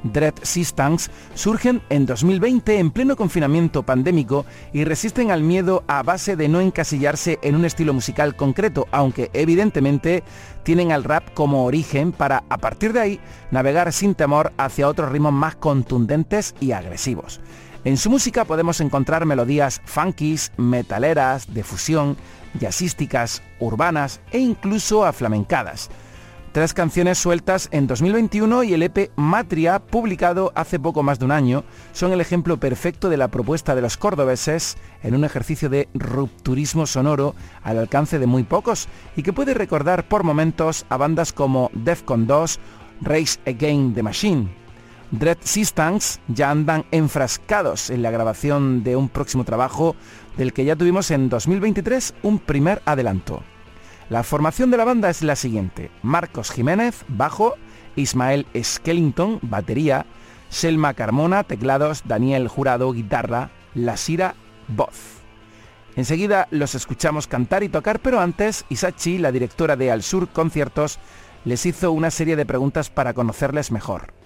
Dread 0.03 0.34
Systems 0.41 1.10
surgen 1.34 1.82
en 1.89 2.06
2020 2.06 2.77
en 2.77 2.91
pleno 2.91 3.15
confinamiento 3.15 3.84
pandémico 3.84 4.45
y 4.73 4.84
resisten 4.84 5.32
al 5.32 5.43
miedo 5.43 5.86
a 5.88 6.03
base 6.03 6.36
de 6.36 6.49
no 6.49 6.60
encasillarse 6.60 7.39
en 7.41 7.56
un 7.56 7.63
estilo 7.63 7.93
musical 7.93 8.36
concreto, 8.36 8.86
aunque 8.91 9.32
evidentemente 9.32 10.25
tienen 10.63 10.91
al 10.91 11.06
rap 11.06 11.34
como 11.34 11.63
origen 11.63 12.12
para, 12.12 12.43
a 12.49 12.58
partir 12.58 12.91
de 12.91 12.99
ahí, 12.99 13.19
navegar 13.51 13.93
sin 13.93 14.13
temor 14.13 14.51
hacia 14.58 14.89
otros 14.89 15.10
ritmos 15.10 15.32
más 15.32 15.56
contundentes 15.56 16.53
y 16.60 16.73
agresivos. 16.73 17.39
En 17.85 17.97
su 17.97 18.09
música 18.09 18.45
podemos 18.45 18.79
encontrar 18.79 19.25
melodías 19.25 19.81
funkies, 19.83 20.53
metaleras, 20.55 21.53
de 21.53 21.63
fusión, 21.63 22.15
jazzísticas, 22.57 23.43
urbanas 23.59 24.21
e 24.31 24.39
incluso 24.39 25.05
aflamencadas. 25.05 25.89
Tres 26.53 26.73
canciones 26.73 27.17
sueltas 27.17 27.67
en 27.71 27.87
2021 27.87 28.63
y 28.63 28.73
el 28.73 28.83
EP 28.83 29.11
Matria, 29.17 29.79
publicado 29.79 30.53
hace 30.55 30.79
poco 30.79 31.03
más 31.03 31.19
de 31.19 31.25
un 31.25 31.31
año, 31.31 31.65
son 31.91 32.13
el 32.13 32.21
ejemplo 32.21 32.57
perfecto 32.57 33.09
de 33.09 33.17
la 33.17 33.27
propuesta 33.27 33.75
de 33.75 33.81
los 33.81 33.97
cordobeses 33.97 34.77
en 35.01 35.15
un 35.15 35.25
ejercicio 35.25 35.67
de 35.67 35.89
rupturismo 35.93 36.85
sonoro 36.85 37.35
al 37.63 37.79
alcance 37.79 38.17
de 38.17 38.27
muy 38.27 38.43
pocos 38.43 38.87
y 39.17 39.23
que 39.23 39.33
puede 39.33 39.55
recordar 39.55 40.07
por 40.07 40.23
momentos 40.23 40.85
a 40.87 40.95
bandas 40.95 41.33
como 41.33 41.69
Defcon 41.73 42.27
2, 42.27 42.59
Race 43.01 43.39
Again 43.45 43.93
the 43.93 44.03
Machine. 44.03 44.62
Dread 45.13 45.38
Systems 45.43 46.19
ya 46.28 46.49
andan 46.49 46.86
enfrascados 46.89 47.91
en 47.91 48.02
la 48.02 48.10
grabación 48.10 48.84
de 48.84 48.95
un 48.95 49.10
próximo 49.10 49.43
trabajo 49.43 49.95
del 50.38 50.54
que 50.54 50.65
ya 50.65 50.76
tuvimos 50.76 51.12
en 51.12 51.30
2023 51.30 52.15
un 52.23 52.39
primer 52.39 52.82
adelanto. 52.86 53.43
La 54.10 54.23
formación 54.23 54.71
de 54.71 54.78
la 54.78 54.86
banda 54.86 55.12
es 55.12 55.21
la 55.21 55.36
siguiente. 55.36 55.91
Marcos 56.02 56.49
Jiménez, 56.49 57.06
bajo, 57.08 57.54
Ismael 57.95 58.47
Skellington, 58.60 59.38
batería, 59.43 60.08
Selma 60.49 60.95
Carmona, 60.95 61.43
teclados, 61.43 62.02
Daniel 62.08 62.47
Jurado, 62.47 62.91
guitarra, 62.91 63.52
Lasira, 63.76 64.34
voz. 64.67 65.21
Enseguida 65.95 66.47
los 66.49 66.73
escuchamos 66.73 67.28
cantar 67.28 67.62
y 67.62 67.69
tocar, 67.69 67.99
pero 67.99 68.19
antes 68.19 68.65
Isachi, 68.69 69.19
la 69.19 69.32
directora 69.32 69.76
de 69.76 69.91
Al 69.91 70.02
Sur 70.02 70.30
Conciertos, 70.30 70.97
les 71.45 71.67
hizo 71.67 71.91
una 71.91 72.10
serie 72.10 72.36
de 72.36 72.47
preguntas 72.47 72.89
para 72.89 73.13
conocerles 73.13 73.71
mejor. 73.71 74.22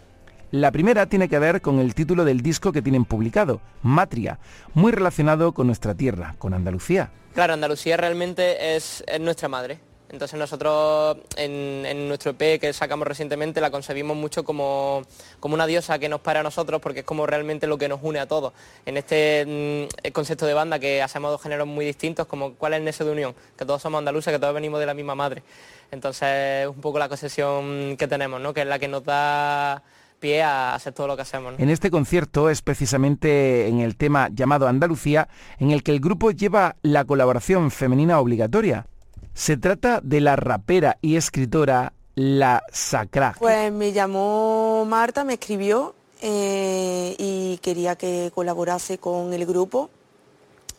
La 0.51 0.71
primera 0.71 1.07
tiene 1.07 1.27
que 1.27 1.39
ver 1.39 1.62
con 1.62 1.79
el 1.79 1.93
título 1.93 2.23
del 2.23 2.41
disco 2.41 2.71
que 2.71 2.81
tienen 2.81 3.03
publicado, 3.03 3.60
Matria, 3.83 4.39
muy 4.73 4.93
relacionado 4.93 5.53
con 5.53 5.67
nuestra 5.67 5.93
tierra, 5.93 6.36
con 6.39 6.53
Andalucía. 6.53 7.12
Claro, 7.33 7.53
Andalucía 7.53 7.97
realmente 7.97 8.77
es, 8.77 9.03
es 9.07 9.19
nuestra 9.19 9.49
madre. 9.49 9.79
Entonces 10.10 10.39
nosotros 10.39 11.17
en, 11.36 12.07
nuestro 12.07 12.31
EP 12.31 12.62
que 12.62 12.71
sacamos 12.71 13.05
recientemente 13.05 13.60
la 13.60 13.71
concebimos 13.71 14.15
mucho 14.15 14.45
como, 14.45 15.01
como, 15.41 15.55
una 15.55 15.67
diosa 15.67 15.99
que 15.99 16.07
nos 16.07 16.21
para 16.21 16.39
a 16.39 16.43
nosotros 16.43 16.81
porque 16.81 17.01
es 17.01 17.05
como 17.05 17.25
realmente 17.25 17.67
lo 17.67 17.77
que 17.77 17.89
nos 17.89 17.99
une 18.01 18.19
a 18.19 18.25
todos. 18.25 18.53
En 18.86 18.95
este 18.95 19.86
mm, 19.86 20.12
concepto 20.13 20.45
de 20.45 20.53
banda 20.53 20.79
que 20.79 21.01
hacemos 21.01 21.31
dos 21.31 21.41
géneros 21.41 21.67
muy 21.67 21.86
distintos, 21.86 22.25
como 22.25 22.53
cuál 22.53 22.73
es 22.73 22.79
el 22.79 22.86
nexo 22.86 23.03
de 23.03 23.12
unión, 23.12 23.36
que 23.57 23.65
todos 23.65 23.81
somos 23.81 23.99
andaluces, 23.99 24.31
que 24.31 24.39
todos 24.39 24.53
venimos 24.53 24.79
de 24.79 24.86
la 24.86 24.93
misma 24.93 25.13
madre. 25.13 25.43
Entonces 25.91 26.63
es 26.63 26.67
un 26.67 26.79
poco 26.79 26.99
la 26.99 27.10
concepción 27.10 27.97
que 27.97 28.07
tenemos, 28.07 28.39
¿no? 28.39 28.53
que 28.53 28.62
es 28.62 28.67
la 28.67 28.79
que 28.79 28.88
nos 28.88 29.03
da 29.03 29.83
pie 30.19 30.43
a 30.43 30.75
hacer 30.75 30.93
todo 30.93 31.08
lo 31.08 31.15
que 31.15 31.21
hacemos. 31.21 31.53
¿no? 31.53 31.60
En 31.60 31.69
este 31.69 31.91
concierto 31.91 32.49
es 32.49 32.62
precisamente 32.62 33.67
en 33.67 33.80
el 33.80 33.95
tema 33.95 34.30
llamado 34.32 34.67
Andalucía 34.67 35.27
en 35.60 35.71
el 35.71 35.84
que 35.84 35.91
el 35.91 35.99
grupo 35.99 36.32
lleva 36.32 36.75
la 36.82 37.06
colaboración 37.06 37.71
femenina 37.71 38.19
obligatoria. 38.19 38.88
Se 39.34 39.58
trata 39.58 40.01
de 40.01 40.21
la 40.21 40.36
rapera 40.36 40.97
y 41.01 41.15
escritora 41.15 41.93
La 42.15 42.63
Sacra. 42.71 43.36
Pues 43.38 43.71
me 43.71 43.91
llamó 43.91 44.86
Marta, 44.86 45.23
me 45.23 45.34
escribió 45.34 45.93
eh, 46.21 47.15
y 47.19 47.58
quería 47.58 47.95
que 47.95 48.32
colaborase 48.34 48.97
con 48.97 49.34
el 49.34 49.45
grupo 49.45 49.91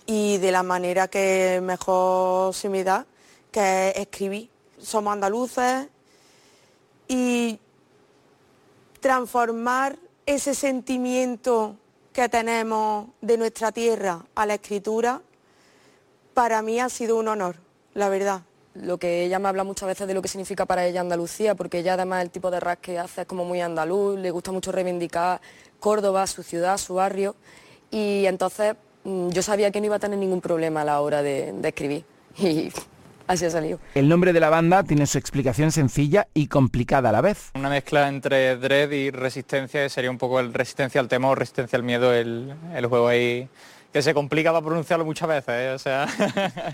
y 0.06 0.38
de 0.38 0.50
la 0.50 0.62
manera 0.62 1.06
que 1.08 1.60
mejor 1.62 2.54
se 2.54 2.68
me 2.68 2.82
da, 2.82 3.06
que 3.52 3.92
escribí. 3.94 4.50
Somos 4.80 5.12
andaluces 5.12 5.86
y 7.06 7.58
transformar 9.00 9.96
ese 10.26 10.54
sentimiento 10.54 11.76
que 12.12 12.28
tenemos 12.28 13.08
de 13.20 13.38
nuestra 13.38 13.72
tierra 13.72 14.24
a 14.34 14.46
la 14.46 14.54
escritura, 14.54 15.22
para 16.34 16.62
mí 16.62 16.80
ha 16.80 16.88
sido 16.88 17.16
un 17.16 17.28
honor, 17.28 17.56
la 17.94 18.08
verdad. 18.08 18.42
Lo 18.74 18.98
que 18.98 19.24
ella 19.24 19.38
me 19.38 19.48
habla 19.48 19.64
muchas 19.64 19.88
veces 19.88 20.06
de 20.06 20.14
lo 20.14 20.22
que 20.22 20.28
significa 20.28 20.66
para 20.66 20.86
ella 20.86 21.00
Andalucía, 21.00 21.54
porque 21.54 21.78
ella 21.78 21.94
además 21.94 22.22
el 22.22 22.30
tipo 22.30 22.50
de 22.50 22.60
rap 22.60 22.80
que 22.80 22.98
hace 22.98 23.22
es 23.22 23.26
como 23.26 23.44
muy 23.44 23.60
andaluz, 23.60 24.18
le 24.18 24.30
gusta 24.30 24.52
mucho 24.52 24.70
reivindicar 24.70 25.40
Córdoba, 25.80 26.26
su 26.26 26.42
ciudad, 26.42 26.76
su 26.76 26.94
barrio, 26.94 27.34
y 27.90 28.26
entonces 28.26 28.76
mm, 29.04 29.30
yo 29.30 29.42
sabía 29.42 29.70
que 29.70 29.80
no 29.80 29.86
iba 29.86 29.96
a 29.96 29.98
tener 29.98 30.18
ningún 30.18 30.40
problema 30.40 30.82
a 30.82 30.84
la 30.84 31.00
hora 31.00 31.22
de, 31.22 31.54
escribir. 31.62 32.04
así 33.28 33.44
ha 33.44 33.50
salido. 33.50 33.78
El 33.94 34.08
nombre 34.08 34.32
de 34.32 34.40
la 34.40 34.50
banda 34.50 34.82
tiene 34.82 35.06
su 35.06 35.18
explicación 35.18 35.70
sencilla 35.70 36.26
y 36.34 36.48
complicada 36.48 37.10
a 37.10 37.12
la 37.12 37.20
vez. 37.20 37.52
Una 37.54 37.70
mezcla 37.70 38.08
entre 38.08 38.56
dread 38.56 38.90
y 38.90 39.10
resistencia, 39.10 39.88
sería 39.88 40.10
un 40.10 40.18
poco 40.18 40.40
el 40.40 40.52
resistencia 40.52 41.00
al 41.00 41.08
temor, 41.08 41.38
resistencia 41.38 41.76
al 41.76 41.82
miedo, 41.84 42.12
el, 42.12 42.54
el 42.74 42.86
juego 42.86 43.08
ahí 43.08 43.48
que 43.92 44.02
se 44.02 44.12
complica 44.12 44.52
para 44.52 44.64
pronunciarlo 44.64 45.04
muchas 45.04 45.28
veces, 45.28 45.48
¿eh? 45.48 45.70
o 45.72 45.78
sea... 45.78 46.06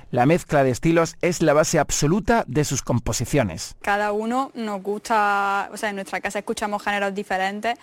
La 0.10 0.26
mezcla 0.26 0.64
de 0.64 0.70
estilos 0.70 1.16
es 1.22 1.42
la 1.42 1.52
base 1.52 1.78
absoluta 1.78 2.44
de 2.48 2.64
sus 2.64 2.82
composiciones. 2.82 3.76
Cada 3.82 4.12
uno 4.12 4.50
nos 4.55 4.82
gusta, 4.82 5.70
o 5.72 5.76
sea, 5.76 5.90
en 5.90 5.96
nuestra 5.96 6.20
casa 6.20 6.40
escuchamos 6.40 6.82
géneros 6.82 7.14
diferentes. 7.14 7.78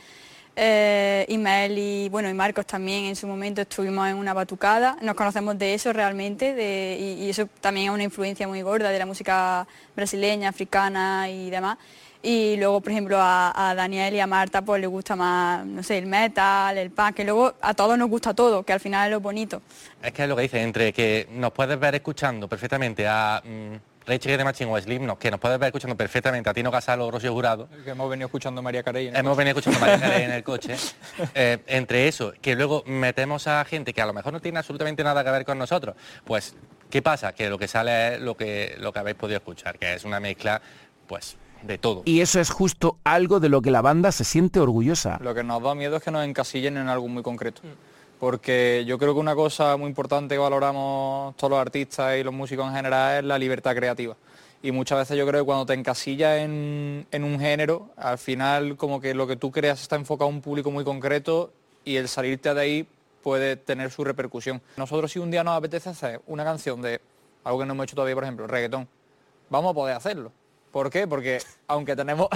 Eh, 0.53 1.25
Ismael 1.29 1.77
y 1.77 2.09
bueno 2.09 2.29
y 2.29 2.33
Marcos 2.33 2.65
también 2.65 3.05
en 3.05 3.15
su 3.15 3.25
momento 3.25 3.61
estuvimos 3.61 4.05
en 4.09 4.17
una 4.17 4.33
batucada, 4.33 4.97
nos 5.01 5.15
conocemos 5.15 5.57
de 5.57 5.73
eso 5.73 5.93
realmente 5.93 6.97
y 6.99 7.29
eso 7.29 7.47
también 7.61 7.87
es 7.87 7.93
una 7.93 8.03
influencia 8.03 8.49
muy 8.49 8.61
gorda 8.61 8.89
de 8.89 8.99
la 8.99 9.05
música 9.05 9.65
brasileña, 9.95 10.49
africana 10.49 11.29
y 11.29 11.49
demás. 11.49 11.77
Y 12.23 12.55
luego, 12.57 12.81
por 12.81 12.91
ejemplo, 12.91 13.17
a, 13.19 13.69
a 13.69 13.73
Daniel 13.73 14.13
y 14.13 14.19
a 14.19 14.27
Marta 14.27 14.61
pues 14.61 14.79
les 14.79 14.89
gusta 14.89 15.15
más, 15.15 15.65
no 15.65 15.81
sé, 15.81 15.97
el 15.97 16.05
metal, 16.05 16.77
el 16.77 16.91
punk, 16.91 17.15
que 17.15 17.23
luego 17.23 17.53
a 17.61 17.73
todos 17.73 17.97
nos 17.97 18.09
gusta 18.09 18.33
todo, 18.33 18.61
que 18.63 18.73
al 18.73 18.79
final 18.79 19.07
es 19.07 19.11
lo 19.11 19.19
bonito. 19.21 19.61
Es 20.03 20.11
que 20.11 20.23
es 20.23 20.29
lo 20.29 20.35
que 20.35 20.43
dice, 20.43 20.61
entre 20.61 20.93
que 20.93 21.27
nos 21.31 21.51
puedes 21.51 21.79
ver 21.79 21.95
escuchando 21.95 22.47
perfectamente 22.47 23.07
a 23.07 23.41
mm, 23.43 23.90
Against 24.05 24.25
the 24.25 24.43
Machine 24.43 24.71
o 24.71 24.79
Slipknot, 24.81 25.19
que 25.19 25.29
nos 25.31 25.39
puedes 25.39 25.59
ver 25.59 25.67
escuchando 25.67 25.95
perfectamente 25.95 26.49
a 26.49 26.53
Tino 26.53 26.71
Casalo 26.71 27.05
o 27.07 27.11
Rocío 27.11 27.31
Jurado, 27.33 27.67
que 27.83 27.91
hemos 27.91 28.09
venido 28.09 28.25
escuchando 28.25 28.59
a 28.59 28.61
María 28.63 28.83
Carey. 28.83 29.07
en 29.07 29.13
el 29.13 29.19
hemos 29.19 29.31
coche. 29.33 29.37
venido 29.45 29.59
escuchando 29.59 29.77
a 29.85 29.89
María 29.89 30.07
Carey 30.07 30.23
en 30.23 30.31
el 30.31 30.43
coche, 30.45 30.75
eh, 31.35 31.59
entre 31.67 32.07
eso, 32.07 32.33
que 32.41 32.55
luego 32.55 32.83
metemos 32.87 33.47
a 33.47 33.63
gente 33.65 33.93
que 33.93 34.01
a 34.01 34.05
lo 34.05 34.13
mejor 34.13 34.33
no 34.33 34.39
tiene 34.41 34.57
absolutamente 34.59 35.03
nada 35.03 35.23
que 35.23 35.31
ver 35.31 35.45
con 35.45 35.57
nosotros, 35.57 35.95
pues, 36.25 36.55
¿qué 36.89 37.01
pasa? 37.01 37.33
Que 37.33 37.49
lo 37.49 37.57
que 37.57 37.67
sale 37.67 38.15
es 38.15 38.21
lo 38.21 38.35
que, 38.35 38.75
lo 38.79 38.91
que 38.91 38.99
habéis 38.99 39.17
podido 39.17 39.37
escuchar, 39.37 39.77
que 39.77 39.93
es 39.93 40.03
una 40.03 40.19
mezcla, 40.19 40.61
pues, 41.07 41.37
de 41.61 41.77
todo. 41.77 42.01
Y 42.05 42.21
eso 42.21 42.39
es 42.39 42.49
justo 42.49 42.97
algo 43.03 43.39
de 43.39 43.49
lo 43.49 43.61
que 43.61 43.69
la 43.69 43.81
banda 43.81 44.11
se 44.11 44.23
siente 44.23 44.59
orgullosa. 44.59 45.19
Lo 45.21 45.35
que 45.35 45.43
nos 45.43 45.61
da 45.61 45.75
miedo 45.75 45.97
es 45.97 46.03
que 46.03 46.09
nos 46.09 46.25
encasillen 46.25 46.77
en 46.77 46.89
algo 46.89 47.07
muy 47.07 47.21
concreto. 47.21 47.61
Porque 48.21 48.83
yo 48.85 48.99
creo 48.99 49.15
que 49.15 49.19
una 49.19 49.33
cosa 49.33 49.75
muy 49.77 49.87
importante 49.87 50.35
que 50.35 50.37
valoramos 50.37 51.35
todos 51.37 51.49
los 51.49 51.59
artistas 51.59 52.19
y 52.19 52.23
los 52.23 52.31
músicos 52.31 52.67
en 52.67 52.75
general 52.75 53.17
es 53.17 53.23
la 53.25 53.39
libertad 53.39 53.75
creativa. 53.75 54.15
Y 54.61 54.71
muchas 54.71 54.99
veces 54.99 55.17
yo 55.17 55.25
creo 55.25 55.41
que 55.41 55.45
cuando 55.47 55.65
te 55.65 55.73
encasillas 55.73 56.37
en, 56.37 57.07
un 57.11 57.39
género, 57.39 57.89
al 57.97 58.19
final 58.19 58.77
como 58.77 59.01
que 59.01 59.15
lo 59.15 59.25
que 59.25 59.37
tú 59.37 59.49
creas 59.49 59.81
está 59.81 59.95
enfocado 59.95 60.29
a 60.29 60.33
un 60.33 60.41
público 60.41 60.69
muy 60.69 60.83
concreto 60.83 61.51
y 61.83 61.95
el 61.95 62.07
salirte 62.07 62.53
de 62.53 62.61
ahí 62.61 62.87
puede 63.23 63.55
tener 63.55 63.89
su 63.89 64.03
repercusión. 64.03 64.61
Nosotros 64.77 65.11
si 65.11 65.17
un 65.17 65.31
día 65.31 65.43
nos 65.43 65.57
apetece 65.57 65.89
hacer 65.89 66.21
una 66.27 66.43
canción 66.43 66.79
de 66.79 67.01
algo 67.43 67.57
que 67.57 67.65
no 67.65 67.73
hemos 67.73 67.85
hecho 67.85 67.95
todavía, 67.95 68.13
por 68.13 68.23
ejemplo, 68.23 68.45
reggaetón, 68.45 68.87
vamos 69.49 69.71
a 69.71 69.73
poder 69.73 69.95
hacerlo. 69.95 70.31
¿Por 70.71 70.89
qué? 70.89 71.07
Porque 71.07 71.39
aunque 71.67 71.95
tenemos... 71.95 72.27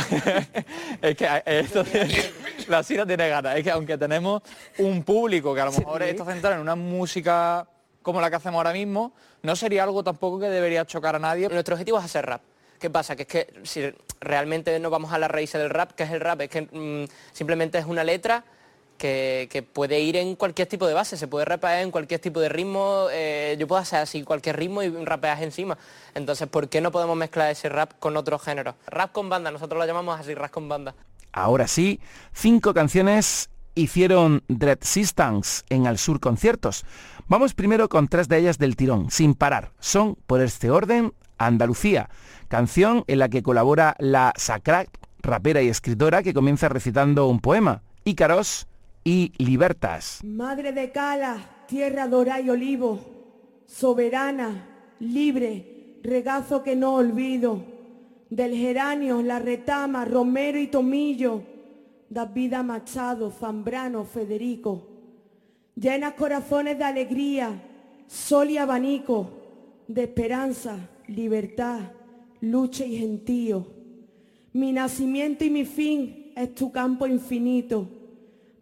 es 1.01 1.15
que 1.15 1.43
esto 1.45 1.83
tiene- 1.83 2.31
la 2.67 2.83
Sira 2.83 3.05
tiene 3.05 3.29
ganas. 3.29 3.55
Es 3.57 3.63
que 3.63 3.71
aunque 3.71 3.97
tenemos 3.97 4.41
un 4.79 5.03
público 5.03 5.55
que 5.55 5.61
a 5.61 5.65
lo 5.65 5.71
mejor 5.71 6.03
está 6.03 6.25
centrado 6.25 6.55
en 6.55 6.61
una 6.61 6.75
música 6.75 7.67
como 8.01 8.21
la 8.21 8.29
que 8.29 8.36
hacemos 8.36 8.57
ahora 8.59 8.73
mismo, 8.73 9.13
no 9.41 9.55
sería 9.55 9.83
algo 9.83 10.03
tampoco 10.03 10.39
que 10.39 10.47
debería 10.47 10.86
chocar 10.86 11.15
a 11.15 11.19
nadie. 11.19 11.47
Nuestro 11.49 11.75
objetivo 11.75 11.97
es 11.97 12.05
hacer 12.05 12.25
rap. 12.25 12.41
¿Qué 12.79 12.89
pasa? 12.89 13.15
Que 13.15 13.23
es 13.23 13.27
que 13.27 13.53
si 13.63 13.93
realmente 14.19 14.77
nos 14.79 14.91
vamos 14.91 15.11
a 15.13 15.17
la 15.17 15.27
raíz 15.27 15.53
del 15.53 15.69
rap, 15.69 15.93
¿qué 15.93 16.03
es 16.03 16.11
el 16.11 16.19
rap? 16.19 16.41
Es 16.41 16.49
que 16.49 16.61
mm, 16.63 17.05
simplemente 17.31 17.77
es 17.77 17.86
una 17.86 18.03
letra 18.03 18.43
que, 18.97 19.67
puede 19.73 19.99
ir 19.99 20.15
en 20.15 20.35
cualquier 20.35 20.67
tipo 20.67 20.87
de 20.87 20.93
base, 20.93 21.17
se 21.17 21.27
puede 21.27 21.45
rapear 21.45 21.81
en 21.81 21.91
cualquier 21.91 22.19
tipo 22.19 22.39
de 22.39 22.49
ritmo, 22.49 23.07
eh, 23.11 23.55
yo 23.59 23.67
puedo 23.67 23.81
hacer 23.81 23.99
así 23.99 24.23
cualquier 24.23 24.57
ritmo 24.57 24.83
y 24.83 24.89
rapeas 24.89 25.41
encima. 25.41 25.77
Entonces, 26.13 26.47
¿por 26.47 26.69
qué 26.69 26.81
no 26.81 26.91
podemos 26.91 27.15
mezclar 27.15 27.51
ese 27.51 27.69
rap 27.69 27.93
con 27.99 28.17
otros 28.17 28.41
géneros? 28.41 28.75
Rap 28.87 29.11
con 29.11 29.29
banda, 29.29 29.51
nosotros 29.51 29.79
lo 29.79 29.85
llamamos 29.85 30.19
así, 30.19 30.33
rap 30.33 30.51
con 30.51 30.69
banda. 30.69 30.95
Ahora 31.31 31.67
sí, 31.67 31.99
cinco 32.33 32.73
canciones 32.73 33.49
hicieron 33.75 34.43
Dread 34.47 34.79
Systems 34.81 35.65
en 35.69 35.85
Al 35.85 35.97
Sur 35.97 36.19
Conciertos. 36.19 36.85
Vamos 37.27 37.53
primero 37.53 37.89
con 37.89 38.07
tres 38.07 38.29
de 38.29 38.37
ellas 38.37 38.57
del 38.57 38.75
tirón, 38.75 39.11
sin 39.11 39.35
parar. 39.35 39.71
Son, 39.79 40.15
por 40.27 40.41
este 40.41 40.71
orden, 40.71 41.13
Andalucía, 41.37 42.09
canción 42.47 43.03
en 43.07 43.19
la 43.19 43.27
que 43.27 43.43
colabora 43.43 43.95
la 43.99 44.31
Sacrac, 44.37 44.87
rapera 45.19 45.61
y 45.61 45.67
escritora, 45.67 46.23
que 46.23 46.33
comienza 46.33 46.69
recitando 46.69 47.27
un 47.27 47.41
poema, 47.41 47.81
Ícaros 48.05 48.67
y 49.08 49.32
Libertas. 49.38 50.20
Madre 50.24 50.74
de 50.74 50.91
Cala, 50.91 51.38
tierra 51.68 52.08
dorada 52.08 52.41
y 52.41 52.49
olivo, 52.49 52.99
soberana, 53.68 54.68
libre, 54.99 55.99
regazo 56.01 56.64
que 56.64 56.76
no 56.76 56.95
olvido, 56.95 57.64
del 58.32 58.56
geranio, 58.56 59.22
la 59.22 59.38
retama, 59.38 60.06
romero 60.06 60.60
y 60.60 60.68
tomillo, 60.68 61.43
David 62.10 62.56
Machado, 62.64 63.30
Zambrano, 63.30 64.06
Federico, 64.06 64.88
llenas 65.76 66.16
corazones 66.16 66.80
de 66.80 66.84
alegría, 66.86 67.62
sol 68.08 68.49
y 68.49 68.58
abanico, 68.58 69.30
de 69.88 70.06
esperanza, 70.06 70.80
libertad, 71.08 71.80
lucha 72.41 72.84
y 72.84 72.97
gentío. 72.97 73.68
Mi 74.51 74.72
nacimiento 74.72 75.45
y 75.45 75.51
mi 75.51 75.64
fin 75.64 76.32
es 76.36 76.56
tu 76.56 76.72
campo 76.72 77.06
infinito 77.06 77.94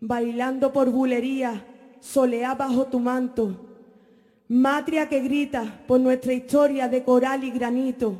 bailando 0.04 0.74
por 0.74 0.90
bulería, 0.90 1.66
soleá 2.02 2.56
bajo 2.56 2.88
tu 2.88 3.00
manto. 3.00 3.56
Matria 4.50 5.08
que 5.08 5.22
grita 5.22 5.82
por 5.88 6.00
nuestra 6.02 6.34
historia 6.34 6.90
de 6.90 7.06
coral 7.06 7.46
y 7.46 7.52
granito. 7.52 8.14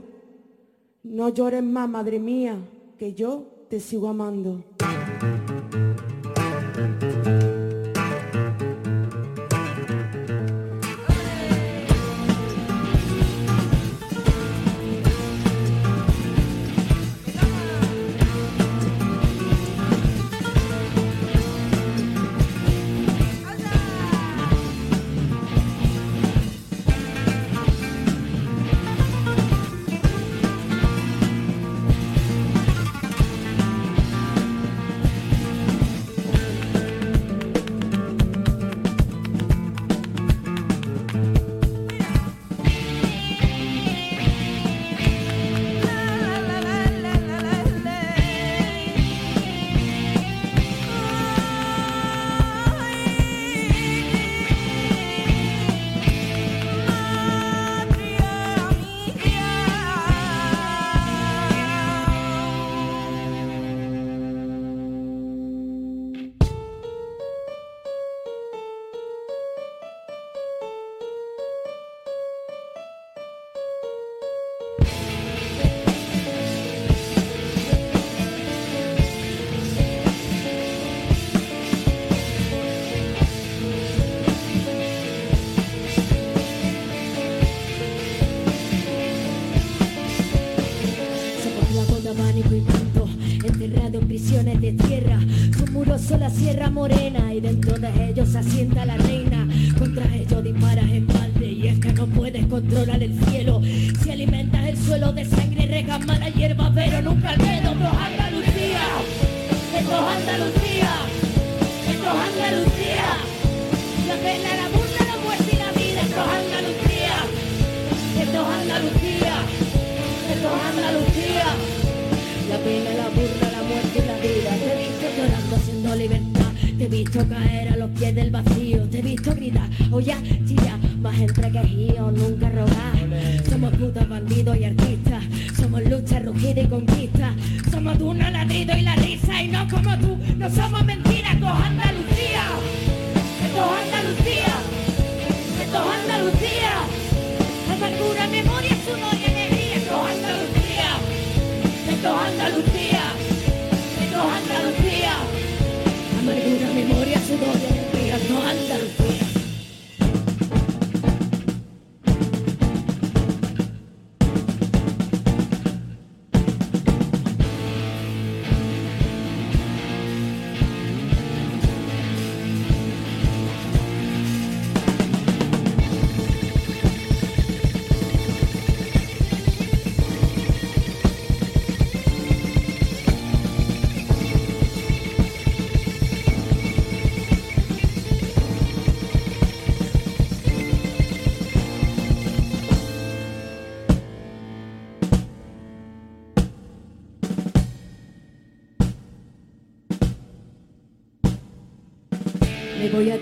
No 1.04 1.28
llores 1.28 1.62
más, 1.62 1.90
madre 1.90 2.20
mía, 2.20 2.58
que 2.98 3.14
yo 3.14 3.66
te 3.70 3.82
sigo 3.82 4.08
amando. 4.08 4.64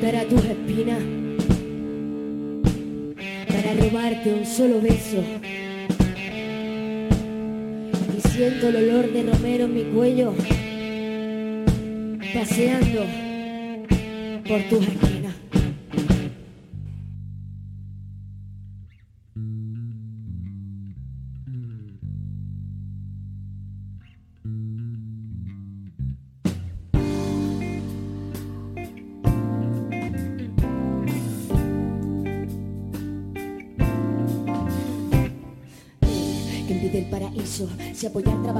A 0.03 0.25
tus 0.25 0.43
espinas 0.43 0.99
para 3.47 3.73
robarte 3.75 4.33
un 4.33 4.45
solo 4.45 4.81
beso. 4.81 5.23
Y 8.17 8.29
siento 8.29 8.69
el 8.69 8.77
olor 8.77 9.13
de 9.13 9.31
romero 9.31 9.65
en 9.65 9.73
mi 9.75 9.83
cuello, 9.83 10.33
paseando 12.33 13.05
por 14.47 14.61
tus 14.63 14.87
esquinas. 14.87 15.20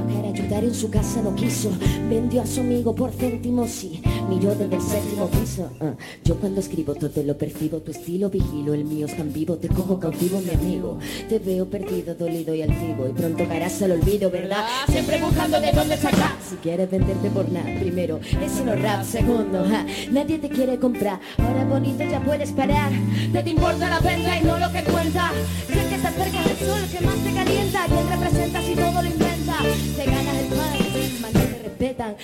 Trabajar, 0.02 0.26
ayudar 0.26 0.64
en 0.64 0.74
su 0.74 0.90
casa 0.90 1.22
no 1.22 1.34
quiso. 1.34 1.70
Vendió 2.08 2.42
a 2.42 2.46
su 2.46 2.60
amigo 2.60 2.94
por 2.94 3.10
céntimos, 3.12 3.86
sí. 4.28 4.34
Miró 4.34 4.54
desde 4.54 4.76
el 4.76 4.82
séptimo 4.82 5.26
piso. 5.28 5.70
Ah, 5.80 5.92
Yo 6.24 6.36
cuando 6.36 6.60
escribo 6.60 6.94
todo 6.94 7.22
lo 7.22 7.36
percibo, 7.36 7.78
tu 7.78 7.90
estilo 7.90 8.30
vigilo, 8.30 8.74
el 8.74 8.84
mío 8.84 9.06
es 9.06 9.16
tan 9.16 9.32
vivo. 9.32 9.56
Te 9.56 9.68
cojo 9.68 9.98
cautivo, 9.98 10.40
mi 10.40 10.50
amigo. 10.50 10.98
Te 11.28 11.38
veo 11.38 11.66
perdido, 11.68 12.14
dolido 12.14 12.54
y 12.54 12.62
altivo. 12.62 13.08
Y 13.08 13.12
pronto 13.12 13.46
caerás 13.46 13.80
al 13.82 13.92
olvido, 13.92 14.30
¿verdad? 14.30 14.64
Siempre 14.88 15.20
buscando 15.20 15.60
de 15.60 15.72
dónde 15.72 15.96
sacar. 15.96 16.32
Si 16.48 16.56
quieres 16.56 16.90
venderte 16.90 17.30
por 17.30 17.50
nada, 17.50 17.66
primero, 17.78 18.20
ese 18.42 18.64
no 18.64 18.74
rap, 18.74 19.04
segundo, 19.04 19.64
nadie 20.10 20.38
te 20.38 20.48
quiere 20.48 20.78
comprar. 20.78 21.20
Ahora 21.38 21.64
bonito 21.64 22.04
ya 22.04 22.20
puedes 22.22 22.50
parar. 22.52 22.90
No 23.32 23.42
te 23.42 23.50
importa 23.50 23.88
la 23.88 24.00
venta 24.00 24.38
y 24.38 24.44
no 24.44 24.58
lo 24.58 24.72
que 24.72 24.82
cuenta. 24.84 25.32
Si 25.66 25.78
es 25.78 25.84
que 25.86 25.98
te 25.98 26.06
acercas 26.06 26.46
al 26.46 26.56
sol 26.58 26.80
que 26.90 27.04
más 27.04 27.16
te 27.16 27.32
calienta, 27.32 27.86
¿quién 27.86 28.08
representa 28.08 28.62
si 28.62 28.74
todo 28.74 29.02
lo 29.02 29.08
inventa? 29.08 29.56
Te 29.96 30.04
ganas 30.04 30.36
el 30.36 30.46
pan, 30.46 31.20
más 31.22 31.32
no 31.32 31.40
te 31.40 31.62
respetan. 31.62 32.16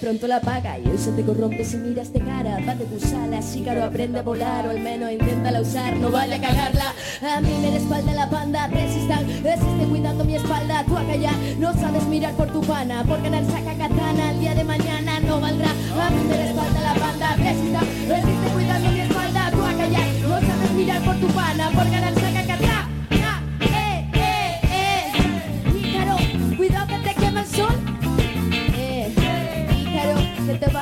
Pronto 0.00 0.26
la 0.26 0.40
paga 0.40 0.78
y 0.78 0.86
hoy 0.88 0.98
se 0.98 1.10
te 1.12 1.22
corrompe 1.22 1.64
si 1.64 1.78
miras 1.78 2.12
de 2.12 2.20
cara. 2.20 2.58
Va 2.68 2.74
de 2.74 2.84
tus 2.84 3.12
alas, 3.14 3.56
caro 3.64 3.82
aprende 3.82 4.18
a 4.18 4.22
volar 4.22 4.66
o 4.66 4.70
al 4.70 4.80
menos 4.80 5.10
inténtala 5.10 5.60
usar, 5.60 5.96
no 5.96 6.10
vale 6.10 6.34
a 6.34 6.40
cagarla. 6.40 6.92
A 7.22 7.40
mí 7.40 7.48
me 7.62 7.70
respalda 7.70 8.12
la 8.12 8.28
panda, 8.28 8.66
resistan, 8.68 9.26
resiste 9.42 9.86
cuidando 9.88 10.24
mi 10.24 10.36
espalda. 10.36 10.84
Tú 10.84 10.98
acá 10.98 11.16
ya 11.16 11.32
no 11.58 11.72
sabes 11.72 12.04
mirar 12.08 12.34
por 12.34 12.48
tu 12.48 12.60
pana, 12.60 13.04
por 13.04 13.22
ganar 13.22 13.44
saca 13.46 13.72
katana, 13.72 14.32
el 14.32 14.40
día 14.40 14.54
de 14.54 14.64
mañana 14.64 15.18
no 15.20 15.40
valdrá. 15.40 15.70
A 15.70 16.10
mí 16.10 16.28
me 16.28 16.36
respalda 16.36 16.80
la 16.82 16.94
panda, 16.94 17.36
resistan, 17.36 17.86
resiste 18.06 18.48
cuidando 18.52 18.90
mi 18.90 19.00
espalda. 19.00 19.50
Tú 19.50 19.62
acá 19.62 19.88
ya 19.88 20.06
no 20.28 20.40
sabes 20.40 20.72
mirar 20.72 21.02
por 21.02 21.16
tu 21.16 21.26
pana, 21.28 21.70
por 21.70 21.90
ganar 21.90 22.15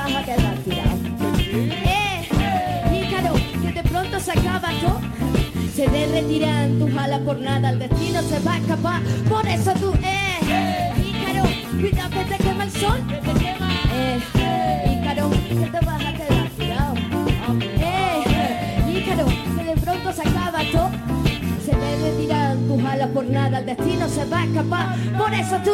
Eh, 0.07 0.11
que 3.61 3.71
de 3.71 3.83
pronto 3.83 4.19
se 4.19 4.31
acaba 4.31 4.69
todo. 4.79 4.99
Se 5.75 5.87
derretirán 5.89 6.77
tus 6.77 6.95
alas 6.95 7.21
por 7.21 7.39
nada, 7.39 7.71
el 7.71 7.79
destino 7.79 8.21
se 8.21 8.39
va 8.39 8.53
a 8.53 8.57
escapar. 8.59 9.01
Por 9.27 9.47
eso 9.47 9.73
tú, 9.73 9.93
eh, 10.03 10.93
Ícaro, 11.03 11.43
cuidado 11.79 12.09
que 12.11 12.23
te 12.25 12.37
quema 12.43 12.65
el 12.65 12.71
sol. 12.71 12.99
Eh, 13.93 14.19
que 15.49 15.55
te 15.65 15.79
vas 15.85 16.05
a 16.05 16.13
quedar 16.13 16.49
tirado. 16.57 16.93
Eh, 17.79 18.23
que 19.57 19.63
de 19.63 19.75
pronto 19.81 20.13
se 20.13 20.21
acaba 20.21 20.59
todo. 20.71 20.91
Se 21.65 21.75
derretirán 21.75 22.67
tus 22.67 22.83
alas 22.85 23.09
por 23.09 23.25
nada, 23.25 23.57
el 23.59 23.65
destino 23.65 24.07
se 24.07 24.23
va 24.25 24.41
a 24.41 24.45
escapar. 24.45 24.95
Por 25.17 25.33
eso 25.33 25.57
tú. 25.63 25.73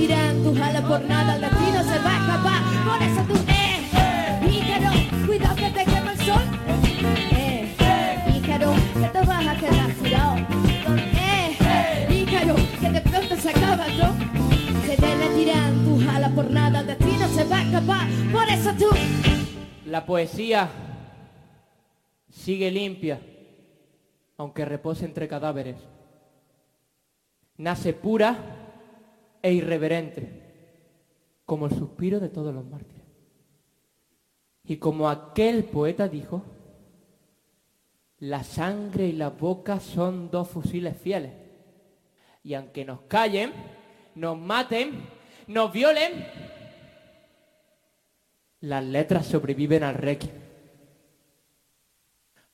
dirán, 0.00 0.42
tú 0.42 0.54
jala 0.54 0.80
por 0.82 1.00
nada, 1.04 1.34
el 1.34 1.40
destino 1.42 1.82
se 1.82 1.98
va 1.98 2.12
a 2.16 2.24
acabar. 2.24 2.62
Por 2.88 3.02
eso 3.02 3.22
tú, 3.28 3.34
eh, 3.48 3.80
eh, 3.92 4.58
Ícaro, 4.58 5.26
cuidado 5.26 5.56
que 5.56 5.70
te 5.70 5.84
quema 5.84 6.12
el 6.12 6.18
sol. 6.18 6.42
Eh, 7.32 7.74
eh, 7.78 8.36
Ícaro, 8.36 8.72
que 8.94 9.08
te 9.08 9.26
vas 9.26 9.46
a 9.46 9.56
quedar 9.56 9.90
tirado. 10.02 10.36
Eh, 10.38 11.56
eh, 11.60 12.22
Ícaro, 12.22 12.56
que 12.80 12.90
de 12.90 13.00
pronto 13.02 13.36
se 13.36 13.50
acaba, 13.50 13.86
¿no? 13.88 14.86
Se 14.86 14.96
te 14.96 15.16
la 15.16 15.28
dirán, 15.36 15.84
tú 15.84 16.00
jala 16.06 16.28
por 16.30 16.50
nada, 16.50 16.80
el 16.80 16.86
destino 16.86 17.28
se 17.28 17.44
va 17.44 17.58
a 17.58 17.68
acabar. 17.68 18.08
Por 18.32 18.48
eso 18.48 18.70
tú. 18.78 18.88
La 19.86 20.06
poesía 20.06 20.68
sigue 22.30 22.70
limpia, 22.70 23.20
aunque 24.38 24.64
repose 24.64 25.04
entre 25.04 25.28
cadáveres. 25.28 25.76
Nace 27.58 27.92
pura 27.92 28.59
e 29.42 29.52
irreverente, 29.52 30.28
como 31.44 31.66
el 31.66 31.72
suspiro 31.72 32.20
de 32.20 32.28
todos 32.28 32.54
los 32.54 32.64
mártires. 32.64 33.04
Y 34.64 34.76
como 34.76 35.08
aquel 35.08 35.64
poeta 35.64 36.08
dijo, 36.08 36.44
la 38.18 38.44
sangre 38.44 39.06
y 39.06 39.12
la 39.12 39.30
boca 39.30 39.80
son 39.80 40.30
dos 40.30 40.48
fusiles 40.48 40.96
fieles. 40.96 41.32
Y 42.42 42.54
aunque 42.54 42.84
nos 42.84 43.00
callen, 43.02 43.52
nos 44.14 44.38
maten, 44.38 45.06
nos 45.46 45.72
violen, 45.72 46.26
las 48.60 48.84
letras 48.84 49.26
sobreviven 49.26 49.82
al 49.82 49.94
requiem. 49.94 50.39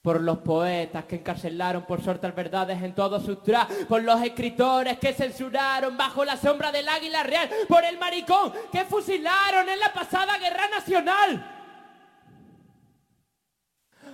Por 0.07 0.21
los 0.21 0.39
poetas 0.39 1.05
que 1.07 1.17
encarcelaron 1.17 1.83
por 1.83 2.01
soltar 2.01 2.33
verdades 2.33 2.81
en 2.81 2.95
todos 2.95 3.25
sus 3.25 3.43
tra, 3.43 3.67
por 3.89 4.05
los 4.05 4.23
escritores 4.23 5.01
que 5.01 5.13
censuraron 5.13 5.97
bajo 5.97 6.25
la 6.25 6.37
sombra 6.37 6.71
del 6.71 6.89
águila 6.89 7.25
real, 7.25 7.51
por 7.67 7.85
el 7.85 7.99
maricón 7.99 8.53
que 8.71 8.85
fusilaron 8.85 9.69
en 9.69 9.81
la 9.81 9.93
pasada 9.93 10.39
guerra 10.39 10.69
nacional. 10.69 11.45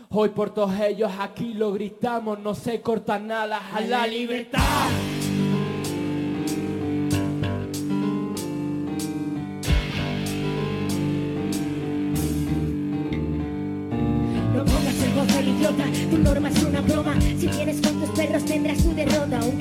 Hoy 0.09 0.30
por 0.30 0.55
todos 0.55 0.80
ellos 0.80 1.12
aquí 1.20 1.53
lo 1.53 1.74
gritamos, 1.74 2.38
no 2.38 2.55
se 2.55 2.80
cortan 2.80 3.30
alas 3.30 3.61
a 3.74 3.82
la 3.82 4.07
libertad. 4.07 4.88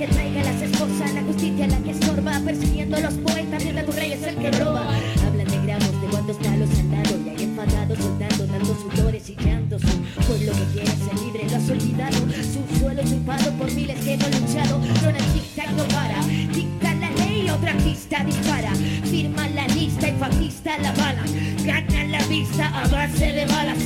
Aunque 0.01 0.15
traiga 0.15 0.43
las 0.43 0.59
esposas, 0.63 1.13
la 1.13 1.21
justicia 1.21 1.67
la 1.67 1.77
que 1.77 1.91
estorba. 1.91 2.39
Persiguiendo 2.43 2.97
a 2.97 3.01
los 3.01 3.13
poetas, 3.13 3.63
mientras 3.63 3.85
tu 3.85 3.91
rey 3.91 4.13
es 4.13 4.23
el 4.23 4.35
que 4.35 4.49
roba. 4.53 4.81
Hablan 5.27 5.47
de 5.47 5.61
gramos, 5.61 6.01
de 6.01 6.07
cuánto 6.07 6.31
está 6.31 6.57
los 6.57 6.69
saldados. 6.71 7.17
Y 7.23 7.29
hay 7.29 7.43
enfadados 7.43 7.99
soltando 7.99 8.45
tantos 8.47 8.77
sudores 8.79 9.29
y 9.29 9.35
llantos. 9.35 9.83
Un 9.83 10.23
pueblo 10.25 10.53
que 10.53 10.65
quiere 10.73 10.87
ser 10.87 11.19
libre, 11.23 11.47
lo 11.47 11.55
has 11.55 11.69
olvidado. 11.69 12.17
Su 12.17 12.79
suelo 12.79 13.03
chupado 13.03 13.51
por 13.59 13.71
miles 13.73 13.99
que 13.99 14.17
no 14.17 14.25
han 14.25 14.41
luchado. 14.41 14.81
Ronald 15.03 15.33
tic 15.33 15.71
no 15.77 15.83
para. 15.83 16.25
Dicta 16.51 16.95
la 16.95 17.11
ley, 17.11 17.49
otra 17.51 17.77
pista 17.77 18.23
dispara. 18.23 18.73
Firma 19.03 19.47
la 19.49 19.67
lista 19.67 20.09
y 20.09 20.13
fascista 20.13 20.79
la 20.79 20.93
bala. 20.93 21.23
Gana 21.63 22.05
la 22.05 22.25
vista 22.25 22.69
a 22.69 22.87
base 22.87 23.33
de 23.33 23.45
balas. 23.45 23.77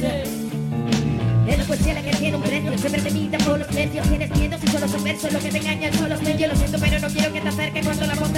La 1.94 2.02
que 2.02 2.12
tiene 2.12 2.38
un 2.38 2.44
precio 2.44 2.78
Siempre 2.78 3.02
te 3.02 3.10
imitan 3.10 3.42
por 3.42 3.60
los 3.60 3.68
precios. 3.68 4.08
Tienes 4.08 4.30
miedo 4.32 4.58
si 4.60 4.68
solo 4.68 4.88
son 4.88 5.04
versos 5.04 5.34
Lo 5.34 5.40
que 5.40 5.50
te 5.50 5.58
engañan 5.58 5.94
son 5.94 6.10
los 6.10 6.22
medios 6.22 6.52
Lo 6.52 6.58
siento 6.58 6.78
pero 6.80 7.00
no 7.00 7.08
quiero 7.08 7.34
que 7.34 7.42
te 7.42 7.48
acerques 7.48 7.86
Cuando 7.86 8.08
la 8.08 8.16
voz 8.16 8.34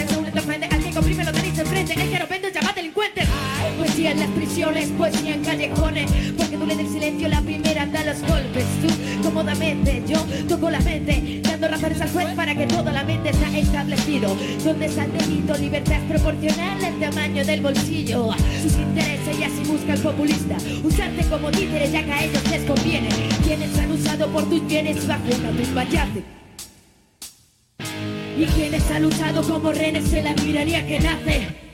En 4.08 4.20
las 4.20 4.30
prisiones 4.30 4.88
Poesía 4.98 5.34
en 5.34 5.44
callejones. 5.44 6.10
Porque 6.38 6.58
tú 6.58 6.66
le 6.66 6.78
del 6.78 6.88
silencio 6.88 7.28
La 7.28 7.42
primera 7.42 7.86
da 7.88 8.06
los 8.06 8.22
golpes. 8.22 8.64
Tú 8.82 8.88
cómodamente 9.22 10.02
Yo 10.08 10.18
toco 10.48 10.70
la 10.70 10.80
mente 10.80 11.42
Dando 11.44 11.68
razones 11.68 12.00
al 12.00 12.10
juez 12.12 12.28
Para 12.34 12.56
que 12.56 12.68
toda 12.68 12.90
la 12.94 13.04
mente 13.04 13.32
está 13.32 13.58
establecido. 13.58 14.34
Donde 14.64 14.86
está 14.86 15.04
el 15.04 15.12
delito 15.12 15.58
Libertad 15.58 16.00
proporcional 16.08 16.86
al 16.86 17.00
tamaño 17.02 17.46
del 17.46 17.62
bolsillo. 17.62 18.30
Sus 18.64 18.78
intereses 18.78 19.40
y 19.40 19.44
así 19.44 19.64
busca 19.66 19.94
el 19.94 20.00
populista. 20.00 20.56
Usarte 20.84 21.26
como 21.30 21.52
títere 21.52 21.92
ya 21.92 22.06
que 22.06 22.14
a 22.14 22.24
ellos 22.24 22.50
les 22.50 22.64
conviene. 22.64 23.10
Quienes 23.44 23.78
han 23.78 23.92
usado 23.92 24.28
por 24.30 24.50
tus 24.50 24.66
bienes 24.68 25.06
bajo 25.06 25.24
una 25.38 25.52
misma 25.52 25.84
yace 25.84 26.24
Y 28.38 28.46
quienes 28.46 28.90
han 28.90 29.04
luchado 29.04 29.44
como 29.44 29.74
renes 29.74 30.14
en 30.14 30.24
la 30.24 30.34
tiraría 30.34 30.88
que 30.88 31.00
nace 31.02 31.67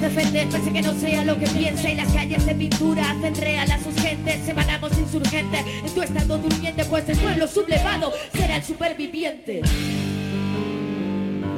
defender, 0.00 0.48
pese 0.48 0.72
que 0.72 0.82
no 0.82 0.92
sea 0.94 1.24
lo 1.24 1.38
que 1.38 1.46
piensa 1.46 1.90
Y 1.90 1.94
las 1.94 2.12
calles 2.12 2.44
de 2.46 2.54
pintura 2.54 3.10
hacen 3.10 3.34
real 3.36 3.70
a 3.70 3.78
sus 3.78 3.94
gentes 3.94 4.40
Semanamos 4.44 4.98
insurgentes, 4.98 5.64
en 5.84 5.94
tu 5.94 6.02
estado 6.02 6.38
durmiente 6.38 6.84
Pues 6.84 7.08
el 7.08 7.18
pueblo 7.18 7.46
sublevado 7.46 8.12
será 8.32 8.56
el 8.56 8.64
superviviente 8.64 9.62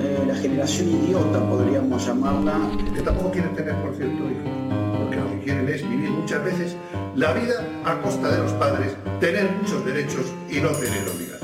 Eh, 0.02 0.24
la 0.26 0.34
generación 0.34 0.88
idiota 0.88 1.38
podríamos 1.48 2.04
llamarla. 2.04 2.54
Que 2.92 3.02
tampoco 3.02 3.30
quieren 3.30 3.54
tener, 3.54 3.74
por 3.76 3.94
cierto, 3.94 4.30
hijos. 4.30 4.50
Porque 4.98 5.16
lo 5.16 5.30
que 5.30 5.38
quieren 5.44 5.68
es 5.68 5.88
vivir 5.88 6.10
muchas 6.10 6.42
veces 6.44 6.76
la 7.14 7.32
vida 7.32 7.64
a 7.84 8.00
costa 8.00 8.28
de 8.30 8.38
los 8.38 8.52
padres, 8.54 8.96
tener 9.20 9.48
muchos 9.60 9.84
derechos 9.84 10.26
y 10.50 10.60
no 10.60 10.70
tener 10.70 11.08
obligaciones. 11.08 11.41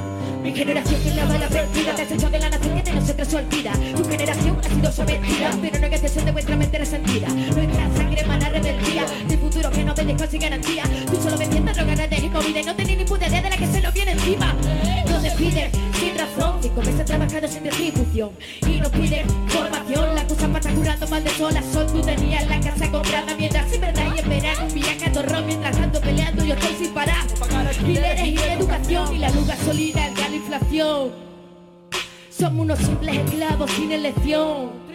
Mi 0.48 0.54
generación 0.54 0.98
que 1.02 1.10
lava 1.10 1.36
la 1.36 1.46
perdida 1.46 1.92
Desecho 1.92 2.30
de 2.30 2.38
la 2.38 2.48
nación 2.48 2.74
que 2.74 2.82
de 2.82 2.92
nosotros 2.98 3.28
se 3.28 3.36
olvida. 3.36 3.70
Tu 3.94 4.02
generación 4.02 4.58
ha 4.58 4.68
sido 4.74 4.92
sometida 4.92 5.50
Pero 5.60 5.78
no 5.78 5.86
en 5.86 5.92
excepción 5.92 6.24
de 6.24 6.32
vuestra 6.32 6.56
mente 6.56 6.78
resentida. 6.78 7.28
Nuestra 7.28 7.94
sangre 7.94 8.20
emana 8.22 8.48
rebeldía 8.48 9.04
Del 9.28 9.38
futuro 9.38 9.70
que 9.70 9.84
no 9.84 9.92
obedezco 9.92 10.26
sin 10.26 10.40
garantía. 10.40 10.84
Tú 11.04 11.20
solo 11.20 11.36
vendiendo 11.36 11.70
drogas 11.74 12.00
y 12.22 12.28
comida 12.30 12.60
Y 12.60 12.64
no 12.64 12.74
tenés 12.74 12.96
ni 12.96 13.04
puta 13.04 13.28
idea 13.28 13.42
de 13.42 13.50
la 13.50 13.56
que 13.58 13.66
se 13.66 13.82
nos 13.82 13.92
viene 13.92 14.12
encima. 14.12 14.56
Nos 15.10 15.22
despiden 15.22 15.70
sin 16.00 16.16
razón 16.16 16.58
Cinco 16.62 16.80
meses 16.80 17.04
trabajando 17.04 17.46
sin 17.46 17.64
retribución. 17.64 18.30
Y 18.66 18.80
nos 18.80 18.88
piden 18.88 19.26
formación 19.48 20.14
La 20.14 20.24
cosa 20.24 20.46
para 20.46 20.60
estar 20.60 20.74
curando 20.74 21.08
mal 21.08 21.24
de 21.24 21.30
sola 21.30 21.62
Son 21.74 21.86
tú 21.88 22.00
tenías 22.00 22.48
la 22.48 22.58
casa 22.58 22.90
comprada 22.90 23.34
Mientras 23.36 23.70
sin 23.70 23.82
verdad 23.82 24.14
y 24.16 24.20
en 24.20 24.28
verano 24.30 24.64
Un 24.66 24.74
viaje 24.74 25.04
a 25.04 25.12
torrón. 25.12 25.44
Mientras 25.44 25.76
tanto 25.76 26.00
peleando 26.00 26.42
yo 26.42 26.54
estoy 26.54 26.74
sin 26.86 26.94
parar. 26.94 27.26
Alquileres 27.54 28.26
y 28.26 28.38
educación. 28.38 29.14
Y 29.14 29.18
la 29.18 29.28
luz 29.28 29.46
gasolina 29.46 30.06
el 30.06 30.14
inflación. 30.38 31.10
Somos 32.30 32.62
unos 32.62 32.78
simples 32.78 33.16
esclavos 33.16 33.70
sin 33.72 33.92
elección 33.92 34.87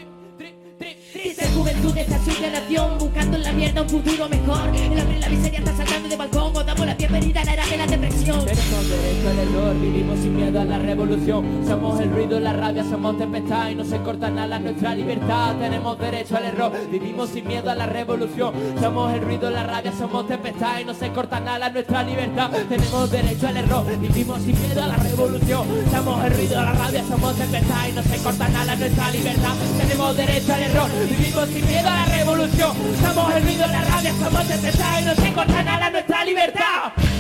Triste 1.23 1.47
juventud 1.55 1.93
de 1.93 2.01
esta 2.01 2.19
sucia 2.25 2.51
nación 2.51 2.97
Buscando 2.99 3.37
en 3.37 3.43
la 3.43 3.53
mierda 3.53 3.81
un 3.81 3.87
futuro 3.87 4.27
mejor 4.27 4.75
El 4.75 4.99
hambre 4.99 5.17
y 5.17 5.21
la 5.21 5.29
miseria 5.29 5.59
está 5.59 5.73
saltando 5.77 6.09
de 6.09 6.17
balcón 6.17 6.53
Os 6.53 6.65
damos 6.65 6.85
la 6.85 6.95
bienvenida 6.95 7.39
a 7.39 7.45
la 7.45 7.53
era 7.53 7.65
de 7.65 7.77
la 7.77 7.87
depresión 7.87 8.45
Tenemos 8.45 8.89
derecho 8.89 9.29
al 9.29 9.39
error, 9.39 9.79
vivimos 9.79 10.19
sin 10.19 10.35
miedo 10.35 10.59
a 10.61 10.65
la 10.65 10.77
revolución. 10.79 11.65
Somos 11.65 11.99
el 11.99 12.11
ruido, 12.11 12.39
la 12.39 12.53
rabia, 12.53 12.83
somos 12.83 13.17
tempestad 13.17 13.69
y 13.69 13.75
no 13.75 13.83
se 13.83 13.97
cortan 13.99 14.37
alas 14.37 14.61
nuestra 14.61 14.95
libertad. 14.95 15.55
Tenemos 15.57 15.99
derecho 15.99 16.37
al 16.37 16.45
error, 16.45 16.71
vivimos 16.91 17.29
sin 17.29 17.47
miedo 17.47 17.71
a 17.71 17.75
la 17.75 17.85
revolución. 17.85 18.53
Somos 18.79 19.13
el 19.13 19.21
ruido, 19.21 19.49
la 19.49 19.63
rabia, 19.63 19.91
somos 19.97 20.27
tempestad 20.27 20.79
y 20.79 20.85
no 20.85 20.93
se 20.93 21.09
cortan 21.09 21.47
alas 21.47 21.73
nuestra 21.73 22.03
libertad. 22.03 22.51
Tenemos 22.69 23.11
derecho 23.11 23.47
al 23.47 23.57
error, 23.57 23.85
vivimos 23.99 24.41
sin 24.41 24.61
miedo 24.61 24.83
a 24.83 24.87
la 24.87 24.95
revolución. 24.97 25.67
Somos 25.91 26.25
el 26.25 26.33
ruido, 26.33 26.61
la 26.61 26.73
rabia, 26.73 27.03
somos 27.07 27.35
tempestad 27.35 27.87
y 27.89 27.91
no 27.93 28.03
se 28.03 28.17
cortan 28.17 28.55
alas 28.55 28.79
nuestra 28.79 29.11
libertad. 29.11 29.53
Tenemos 29.77 30.17
derecho 30.17 30.53
al 30.53 30.61
error, 30.61 30.89
vivimos 31.17 31.49
sin 31.49 31.65
miedo 31.67 31.89
a 31.89 31.95
la 31.95 32.05
revolución. 32.05 32.71
Somos 33.01 33.35
el 33.35 33.43
ruido, 33.43 33.67
la 33.67 33.83
rabia, 33.83 34.13
somos 34.13 34.47
tempestad 34.47 35.01
y 35.01 35.05
no 35.05 35.15
se 35.15 35.33
cortan 35.33 35.67
alas 35.67 35.91
nuestra 35.91 36.25
libertad. 36.25 37.12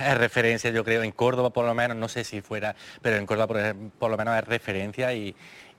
es 0.00 0.18
referencia, 0.18 0.70
yo 0.70 0.84
creo, 0.84 1.02
en 1.02 1.12
Córdoba 1.12 1.50
por 1.50 1.64
lo 1.66 1.74
menos, 1.74 1.96
no 1.96 2.08
sé 2.08 2.24
si 2.24 2.40
fuera, 2.40 2.74
pero 3.02 3.16
en 3.16 3.26
Córdoba 3.26 3.46
por, 3.98 4.10
lo 4.10 4.16
menos 4.16 4.36
es 4.38 4.44
referencia 4.44 5.12
y, 5.12 5.34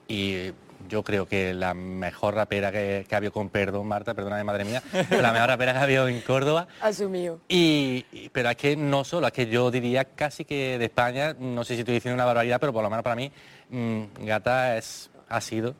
y 0.06 0.52
yo 0.88 1.02
creo 1.02 1.26
que 1.26 1.52
la 1.54 1.74
mejor 1.74 2.34
rapera 2.34 2.70
que, 2.70 3.04
que 3.08 3.14
ha 3.14 3.18
habido 3.18 3.32
con 3.32 3.48
perdón, 3.50 3.86
Marta, 3.88 4.14
perdóname 4.14 4.44
madre 4.44 4.64
mía, 4.64 4.82
la 5.10 5.32
mejor 5.32 5.48
rapera 5.48 5.72
que 5.72 5.78
ha 5.78 5.82
habido 5.82 6.08
en 6.08 6.20
Córdoba. 6.20 6.68
Asumido. 6.80 7.40
Y, 7.48 8.06
y- 8.12 8.28
pero 8.30 8.50
es 8.50 8.56
que 8.56 8.76
no 8.76 9.04
solo, 9.04 9.26
es 9.26 9.32
que 9.32 9.46
yo 9.46 9.70
diría 9.70 10.04
casi 10.04 10.44
que 10.44 10.78
de 10.78 10.84
España, 10.84 11.34
no 11.38 11.64
sé 11.64 11.74
si 11.74 11.80
estoy 11.80 11.94
diciendo 11.94 12.14
una 12.14 12.24
barbaridad, 12.24 12.60
pero 12.60 12.72
por 12.72 12.82
lo 12.82 12.90
menos 12.90 13.02
para 13.02 13.16
mí, 13.16 13.30
mm, 13.70 14.02
Gata 14.24 14.76
es, 14.76 15.10
ha 15.28 15.40
sido 15.40 15.74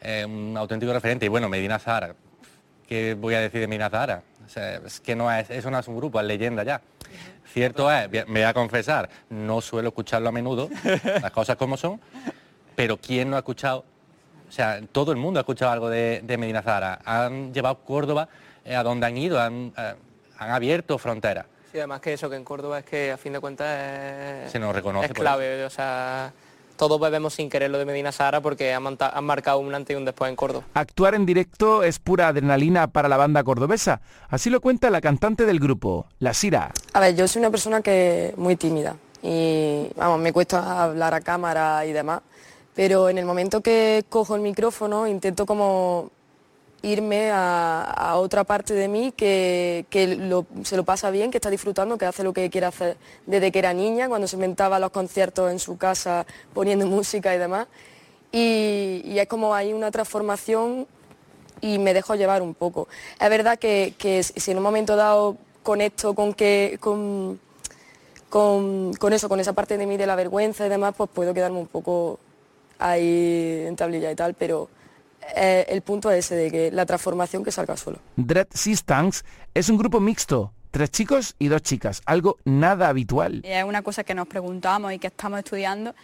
eh, 0.00 0.24
un 0.26 0.56
auténtico 0.56 0.92
referente. 0.92 1.24
Y 1.26 1.28
bueno, 1.28 1.48
Medina 1.48 1.78
Zara, 1.78 2.14
¿qué 2.88 3.14
voy 3.14 3.34
a 3.34 3.40
decir 3.40 3.60
de 3.60 3.68
Medina 3.68 3.88
Zara? 3.88 4.22
O 4.44 4.48
sea, 4.48 4.76
es 4.84 4.98
que 5.00 5.14
no 5.14 5.32
es, 5.32 5.48
eso 5.50 5.70
no 5.70 5.78
es 5.78 5.86
un 5.86 5.96
grupo, 5.96 6.18
es 6.20 6.26
leyenda 6.26 6.64
ya. 6.64 6.82
Cierto 7.46 7.90
es, 7.92 8.10
me 8.10 8.24
voy 8.24 8.42
a 8.42 8.54
confesar, 8.54 9.10
no 9.28 9.60
suelo 9.60 9.88
escucharlo 9.88 10.30
a 10.30 10.32
menudo, 10.32 10.70
las 11.04 11.30
cosas 11.30 11.56
como 11.56 11.76
son, 11.76 12.00
pero 12.74 12.96
¿quién 12.96 13.28
no 13.28 13.36
ha 13.36 13.40
escuchado? 13.40 13.84
O 14.48 14.52
sea, 14.52 14.80
todo 14.90 15.12
el 15.12 15.18
mundo 15.18 15.38
ha 15.38 15.42
escuchado 15.42 15.70
algo 15.70 15.88
de, 15.88 16.20
de 16.22 16.36
Medina 16.36 16.62
Zara. 16.62 17.00
Han 17.04 17.52
llevado 17.54 17.78
Córdoba 17.84 18.28
eh, 18.64 18.76
a 18.76 18.82
donde 18.82 19.06
han 19.06 19.16
ido, 19.16 19.40
han, 19.40 19.72
eh, 19.76 19.94
han 20.38 20.50
abierto 20.50 20.98
fronteras. 20.98 21.46
Sí, 21.72 21.78
además 21.78 22.00
que 22.00 22.12
eso 22.12 22.28
que 22.28 22.36
en 22.36 22.44
Córdoba 22.44 22.80
es 22.80 22.84
que 22.84 23.12
a 23.12 23.16
fin 23.16 23.32
de 23.32 23.40
cuentas 23.40 24.44
es, 24.44 24.52
Se 24.52 24.58
nos 24.58 24.74
reconoce 24.74 25.06
es 25.06 25.12
por 25.12 25.20
clave, 25.20 25.64
o 25.64 25.70
sea, 25.70 26.32
todos 26.82 26.98
bebemos 26.98 27.34
sin 27.34 27.48
querer 27.48 27.70
lo 27.70 27.78
de 27.78 27.84
Medina 27.84 28.10
Sahara 28.10 28.40
porque 28.40 28.74
han, 28.74 28.82
marcado 29.22 29.60
un 29.60 29.72
antes 29.72 29.94
y 29.94 29.96
un 29.96 30.04
después 30.04 30.28
en 30.28 30.34
Córdoba. 30.34 30.64
Actuar 30.74 31.14
en 31.14 31.24
directo 31.24 31.84
es 31.84 32.00
pura 32.00 32.26
adrenalina 32.26 32.88
para 32.88 33.08
la 33.08 33.16
banda 33.16 33.44
cordobesa. 33.44 34.00
Así 34.28 34.50
lo 34.50 34.60
cuenta 34.60 34.90
la 34.90 35.00
cantante 35.00 35.46
del 35.46 35.60
grupo, 35.60 36.06
La 36.18 36.34
Sira. 36.34 36.72
A 36.92 36.98
ver, 36.98 37.14
yo 37.14 37.28
soy 37.28 37.38
una 37.38 37.52
persona 37.52 37.82
que 37.82 38.34
muy 38.36 38.56
tímida 38.56 38.96
y 39.22 39.90
vamos, 39.94 40.18
me 40.18 40.32
cuesta 40.32 40.82
hablar 40.82 41.14
a 41.14 41.20
cámara 41.20 41.86
y 41.86 41.92
demás, 41.92 42.22
pero 42.74 43.08
en 43.08 43.16
el 43.16 43.26
momento 43.26 43.60
que 43.60 44.04
cojo 44.08 44.34
el 44.34 44.40
micrófono 44.40 45.06
intento 45.06 45.46
como 45.46 46.10
irme 46.82 47.30
a, 47.32 48.14
otra 48.16 48.44
parte 48.44 48.74
de 48.74 48.88
mí 48.88 49.12
que, 49.16 49.86
que 49.88 50.18
se 50.64 50.76
lo 50.76 50.84
pasa 50.84 51.10
bien, 51.10 51.30
que 51.30 51.38
está 51.38 51.50
disfrutando, 51.50 51.96
que 51.96 52.06
hace 52.06 52.24
lo 52.24 52.32
que 52.32 52.50
quiere 52.50 52.66
hacer 52.66 52.96
desde 53.26 53.52
que 53.52 53.58
era 53.60 53.72
niña, 53.72 54.08
cuando 54.08 54.26
se 54.26 54.36
inventaba 54.36 54.78
los 54.78 54.90
conciertos 54.90 55.50
en 55.50 55.58
su 55.58 55.78
casa 55.78 56.26
poniendo 56.52 56.86
música 56.98 57.34
y 57.34 57.38
demás. 57.38 57.68
Y, 58.32 59.02
y 59.04 59.18
es 59.18 59.28
como 59.28 59.54
hay 59.54 59.72
una 59.72 59.90
transformación 59.90 60.86
y 61.60 61.78
me 61.78 61.94
dejo 61.94 62.14
llevar 62.14 62.42
un 62.42 62.54
poco. 62.54 62.88
Es 63.20 63.30
verdad 63.30 63.58
que, 63.58 63.94
que 63.96 64.22
si 64.22 64.50
en 64.50 64.56
un 64.56 64.62
momento 64.62 64.96
dado 64.96 65.36
conecto 65.62 66.14
con 66.14 66.34
que 66.34 66.78
con, 66.80 67.40
con, 68.28 68.92
con 68.94 69.12
eso, 69.12 69.28
con 69.28 69.38
esa 69.40 69.52
parte 69.52 69.78
de 69.78 69.86
mí 69.86 69.96
de 69.96 70.06
la 70.06 70.16
vergüenza 70.16 70.66
y 70.66 70.68
demás, 70.68 70.94
pues 70.96 71.08
puedo 71.12 71.32
quedarme 71.32 71.58
un 71.58 71.68
poco 71.68 72.18
ahí 72.78 73.64
en 73.66 73.76
tablilla 73.76 74.10
y 74.10 74.16
tal, 74.16 74.34
pero 74.34 74.68
eh, 75.36 75.64
el 75.68 75.82
punto 75.82 76.10
es 76.10 76.26
ese 76.26 76.34
de 76.36 76.50
que 76.50 76.70
la 76.70 76.86
transformación 76.86 77.44
que 77.44 77.50
salga 77.52 77.76
solo. 77.76 77.98
Dread 78.16 78.48
Systems 78.54 79.24
es 79.54 79.68
un 79.68 79.76
grupo 79.78 80.00
mixto, 80.00 80.52
tres 80.70 80.90
chicos 80.90 81.34
y 81.38 81.48
dos 81.48 81.62
chicas, 81.62 82.02
algo 82.06 82.38
nada 82.44 82.88
habitual. 82.88 83.42
Y 83.44 83.48
Es 83.50 83.64
una 83.64 83.82
cosa 83.82 84.04
que 84.04 84.14
nos 84.14 84.26
preguntamos 84.28 84.92
y 84.92 84.98
que 84.98 85.08
estamos 85.08 85.38
estudiando 85.38 85.94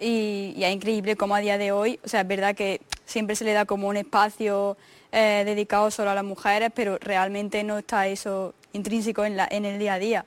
y, 0.00 0.54
y 0.56 0.64
es 0.64 0.72
increíble 0.74 1.16
cómo 1.16 1.34
a 1.34 1.40
día 1.40 1.58
de 1.58 1.72
hoy, 1.72 1.98
o 2.04 2.08
sea, 2.08 2.20
es 2.20 2.28
verdad 2.28 2.54
que 2.54 2.80
siempre 3.04 3.34
se 3.36 3.44
le 3.44 3.52
da 3.52 3.64
como 3.64 3.88
un 3.88 3.96
espacio 3.96 4.76
eh, 5.10 5.42
dedicado 5.46 5.90
solo 5.90 6.10
a 6.10 6.14
las 6.14 6.24
mujeres, 6.24 6.70
pero 6.74 6.98
realmente 7.00 7.64
no 7.64 7.78
está 7.78 8.06
eso 8.06 8.54
intrínseco 8.72 9.24
en, 9.24 9.36
la- 9.36 9.48
en 9.50 9.64
el 9.64 9.78
día 9.78 9.94
a 9.94 9.98
día. 9.98 10.26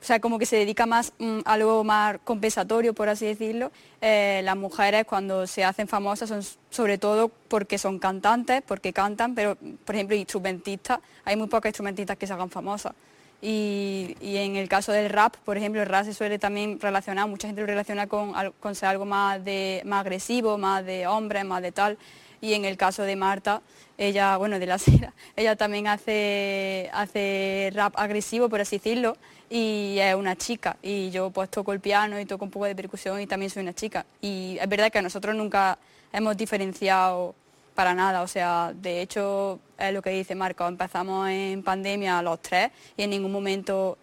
O 0.00 0.04
sea, 0.04 0.20
como 0.20 0.38
que 0.38 0.46
se 0.46 0.56
dedica 0.56 0.86
más 0.86 1.12
mm, 1.18 1.40
a 1.44 1.52
algo 1.54 1.82
más 1.82 2.18
compensatorio, 2.24 2.94
por 2.94 3.08
así 3.08 3.26
decirlo. 3.26 3.72
Eh, 4.00 4.40
las 4.44 4.56
mujeres 4.56 5.04
cuando 5.04 5.46
se 5.46 5.64
hacen 5.64 5.88
famosas 5.88 6.28
son 6.28 6.42
sobre 6.70 6.98
todo 6.98 7.28
porque 7.48 7.78
son 7.78 7.98
cantantes, 7.98 8.62
porque 8.66 8.92
cantan, 8.92 9.34
pero 9.34 9.56
por 9.84 9.94
ejemplo 9.94 10.14
instrumentistas, 10.14 11.00
hay 11.24 11.36
muy 11.36 11.48
pocas 11.48 11.70
instrumentistas 11.70 12.16
que 12.16 12.26
se 12.26 12.32
hagan 12.32 12.50
famosas. 12.50 12.92
Y, 13.40 14.16
en 14.20 14.56
el 14.56 14.68
caso 14.68 14.90
del 14.90 15.10
rap, 15.10 15.36
por 15.44 15.56
ejemplo, 15.56 15.80
el 15.80 15.88
rap 15.88 16.04
se 16.04 16.12
suele 16.12 16.40
también 16.40 16.80
relacionar, 16.80 17.28
mucha 17.28 17.46
gente 17.46 17.60
lo 17.60 17.68
relaciona 17.68 18.08
con, 18.08 18.32
con 18.58 18.74
ser 18.74 18.88
algo 18.88 19.04
más, 19.04 19.44
de, 19.44 19.82
más 19.84 20.00
agresivo, 20.00 20.58
más 20.58 20.84
de 20.84 21.06
hombres, 21.06 21.44
más 21.44 21.62
de 21.62 21.70
tal. 21.70 21.98
Y 22.40 22.54
en 22.54 22.64
el 22.64 22.76
caso 22.76 23.02
de 23.02 23.16
Marta, 23.16 23.62
ella, 23.96 24.36
bueno, 24.36 24.58
de 24.58 24.66
la 24.66 24.78
Sera, 24.78 25.12
ella 25.36 25.56
también 25.56 25.86
hace, 25.88 26.88
hace 26.92 27.70
rap 27.74 27.94
agresivo, 27.96 28.48
por 28.48 28.60
así 28.60 28.78
decirlo, 28.78 29.16
y 29.50 29.98
es 29.98 30.14
una 30.14 30.36
chica. 30.36 30.76
Y 30.82 31.10
yo 31.10 31.30
pues 31.30 31.50
toco 31.50 31.72
el 31.72 31.80
piano 31.80 32.20
y 32.20 32.24
toco 32.26 32.44
un 32.44 32.50
poco 32.50 32.66
de 32.66 32.76
percusión 32.76 33.20
y 33.20 33.26
también 33.26 33.50
soy 33.50 33.62
una 33.62 33.74
chica. 33.74 34.06
Y 34.20 34.58
es 34.60 34.68
verdad 34.68 34.90
que 34.90 35.02
nosotros 35.02 35.34
nunca 35.34 35.78
hemos 36.12 36.36
diferenciado 36.36 37.34
para 37.74 37.94
nada, 37.94 38.22
o 38.22 38.26
sea, 38.26 38.72
de 38.74 39.02
hecho 39.02 39.60
es 39.78 39.94
lo 39.94 40.02
que 40.02 40.10
dice 40.10 40.34
Marco, 40.34 40.66
empezamos 40.66 41.28
en 41.28 41.62
pandemia 41.62 42.20
los 42.22 42.42
tres 42.42 42.72
y 42.96 43.04
en 43.04 43.10
ningún 43.10 43.30
momento, 43.30 43.98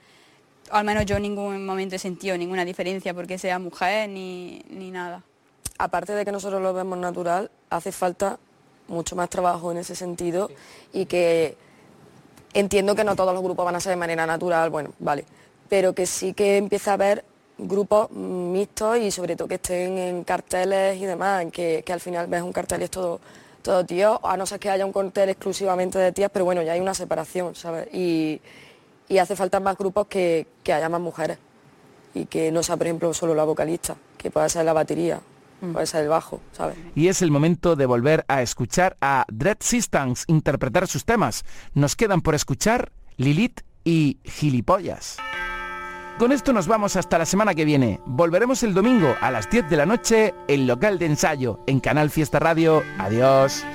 al 0.72 0.86
menos 0.86 1.06
yo 1.06 1.18
en 1.18 1.24
ningún 1.24 1.66
momento 1.66 1.98
he 1.98 2.00
sentido 2.00 2.38
ninguna 2.38 2.64
diferencia 2.64 3.14
porque 3.14 3.38
sea 3.38 3.60
mujer 3.60 4.08
ni, 4.08 4.62
ni 4.70 4.92
nada. 4.92 5.24
Aparte 5.78 6.14
de 6.14 6.24
que 6.24 6.32
nosotros 6.32 6.62
lo 6.62 6.74
vemos 6.74 6.98
natural, 6.98 7.52
hace 7.70 7.92
falta 7.92 8.40
mucho 8.88 9.16
más 9.16 9.30
trabajo 9.30 9.72
en 9.72 9.78
ese 9.78 9.96
sentido 9.96 10.50
y 10.94 11.06
que 11.06 11.58
entiendo 12.54 12.96
que 12.96 13.04
no 13.04 13.16
todos 13.16 13.34
los 13.34 13.44
grupos 13.44 13.66
van 13.66 13.76
a 13.76 13.80
ser 13.80 13.92
de 13.92 13.98
manera 13.98 14.26
natural, 14.26 14.70
bueno, 14.70 14.94
vale, 15.00 15.26
pero 15.68 15.94
que 15.94 16.06
sí 16.06 16.34
que 16.34 16.58
empieza 16.58 16.92
a 16.92 16.94
haber 16.94 17.26
grupos 17.58 18.12
mixtos 18.12 18.98
y 18.98 19.12
sobre 19.12 19.36
todo 19.36 19.48
que 19.48 19.56
estén 19.56 19.98
en 19.98 20.24
carteles 20.24 20.98
y 20.98 21.06
demás, 21.06 21.42
en 21.42 21.52
que, 21.52 21.84
que 21.86 21.94
al 21.94 22.00
final 22.00 22.28
ves 22.28 22.42
un 22.42 22.54
cartel 22.54 22.82
y 22.82 22.86
es 22.86 22.92
todo, 22.92 23.20
todo 23.62 23.86
tío, 23.86 24.26
a 24.26 24.38
no 24.38 24.46
ser 24.46 24.60
que 24.60 24.70
haya 24.70 24.86
un 24.86 24.94
cartel 24.94 25.30
exclusivamente 25.30 26.00
de 26.00 26.12
tías, 26.12 26.30
pero 26.32 26.46
bueno, 26.46 26.62
ya 26.62 26.74
hay 26.74 26.80
una 26.80 26.94
separación, 26.94 27.56
¿sabes? 27.56 27.94
Y, 27.94 28.40
y 29.10 29.18
hace 29.18 29.36
falta 29.36 29.60
más 29.60 29.78
grupos 29.78 30.08
que, 30.08 30.48
que 30.64 30.72
haya 30.72 30.88
más 30.88 31.02
mujeres 31.02 31.38
y 32.14 32.26
que 32.26 32.52
no 32.52 32.64
sea, 32.64 32.78
por 32.78 32.88
ejemplo, 32.88 33.14
solo 33.14 33.36
la 33.36 33.44
vocalista, 33.44 33.96
que 34.18 34.32
pueda 34.32 34.48
ser 34.48 34.64
la 34.66 34.74
batería, 34.74 35.20
el 35.62 36.08
bajo, 36.08 36.42
¿sabes? 36.52 36.78
Y 36.96 37.08
es 37.08 37.22
el 37.22 37.32
momento 37.32 37.76
de 37.76 37.86
volver 37.86 38.26
a 38.28 38.42
escuchar 38.42 38.98
a 39.02 39.26
Dread 39.32 39.58
Systems 39.60 40.26
interpretar 40.28 40.88
sus 40.88 41.06
temas. 41.06 41.44
Nos 41.74 41.96
quedan 41.96 42.22
por 42.22 42.36
escuchar 42.36 42.92
Lilith 43.18 43.62
y 43.84 44.18
Gilipollas. 44.24 45.18
Con 46.18 46.32
esto 46.32 46.54
nos 46.54 46.68
vamos 46.68 46.96
hasta 46.96 47.18
la 47.18 47.26
semana 47.26 47.54
que 47.56 47.66
viene. 47.66 48.00
Volveremos 48.06 48.64
el 48.64 48.74
domingo 48.74 49.14
a 49.20 49.32
las 49.32 49.50
10 49.50 49.70
de 49.70 49.76
la 49.76 49.86
noche 49.86 50.34
en 50.48 50.66
local 50.66 50.98
de 50.98 51.08
ensayo 51.08 51.60
en 51.68 51.82
Canal 51.82 52.10
Fiesta 52.10 52.40
Radio. 52.40 52.84
Adiós. 53.00 53.66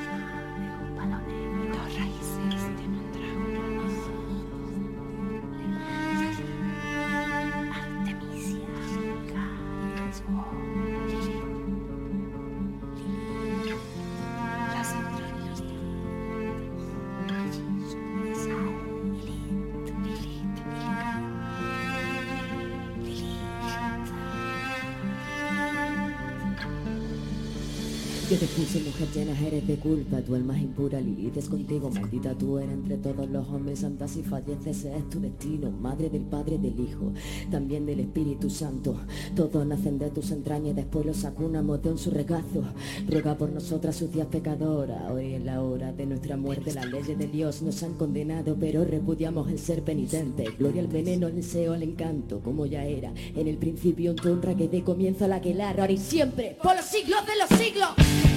Te 28.41 28.47
puse 28.47 28.81
mujer 28.81 29.07
llena, 29.15 29.39
eres 29.47 29.67
de 29.67 29.77
culpa, 29.77 30.23
tú 30.23 30.35
el 30.35 30.45
más 30.45 30.59
impura, 30.59 30.99
Lilith 30.99 31.37
es 31.37 31.47
contigo, 31.47 31.91
maldita 31.91 32.35
tú. 32.35 32.59
Eres 32.59 32.73
entre 32.73 32.97
todos 32.97 33.29
los 33.29 33.47
hombres 33.51 33.81
santas 33.81 34.17
y 34.17 34.23
falleces, 34.23 34.87
es 34.87 35.11
tu 35.11 35.21
destino, 35.21 35.71
madre 35.71 36.09
del 36.09 36.23
Padre 36.23 36.57
del 36.57 36.81
Hijo, 36.81 37.13
también 37.51 37.85
del 37.85 38.01
Espíritu 38.01 38.49
Santo, 38.49 38.97
todos 39.37 39.67
nacen 39.67 39.99
de 39.99 40.09
tus 40.09 40.31
entrañas 40.31 40.71
y 40.71 40.73
después 40.73 41.05
los 41.05 41.23
acunamos 41.27 41.83
de 41.83 41.91
un 41.91 41.99
su 41.99 42.11
regazo, 42.11 42.65
ruega 43.07 43.37
por 43.37 43.51
nosotras 43.51 43.97
sucias 43.97 44.29
pecadoras, 44.29 45.11
hoy 45.11 45.35
es 45.35 45.45
la 45.45 45.61
hora 45.61 45.93
de 45.93 46.07
nuestra 46.07 46.39
muerte, 46.39 46.73
las 46.73 46.87
leyes 46.87 47.19
de 47.19 47.27
Dios 47.27 47.61
nos 47.61 47.83
han 47.83 47.93
condenado, 47.93 48.57
pero 48.59 48.87
repudiamos 48.87 49.51
el 49.51 49.59
ser 49.59 49.83
penitente, 49.83 50.45
gloria 50.59 50.81
al 50.81 50.89
veneno, 50.89 51.27
al 51.27 51.37
deseo, 51.37 51.75
al 51.75 51.83
encanto, 51.83 52.41
como 52.41 52.65
ya 52.65 52.87
era, 52.87 53.13
en 53.37 53.49
el 53.49 53.59
principio 53.59 54.13
en 54.13 54.17
tu 54.17 54.33
honra 54.33 54.55
que 54.55 54.67
de 54.67 54.83
comienzo 54.83 55.27
a 55.27 55.29
la 55.29 55.43
que 55.43 55.53
la 55.53 55.69
ahora 55.69 55.93
y 55.93 55.99
siempre, 55.99 56.57
por 56.63 56.75
los 56.75 56.87
siglos 56.87 57.21
de 57.27 57.33
los 57.37 57.61
siglos. 57.61 58.30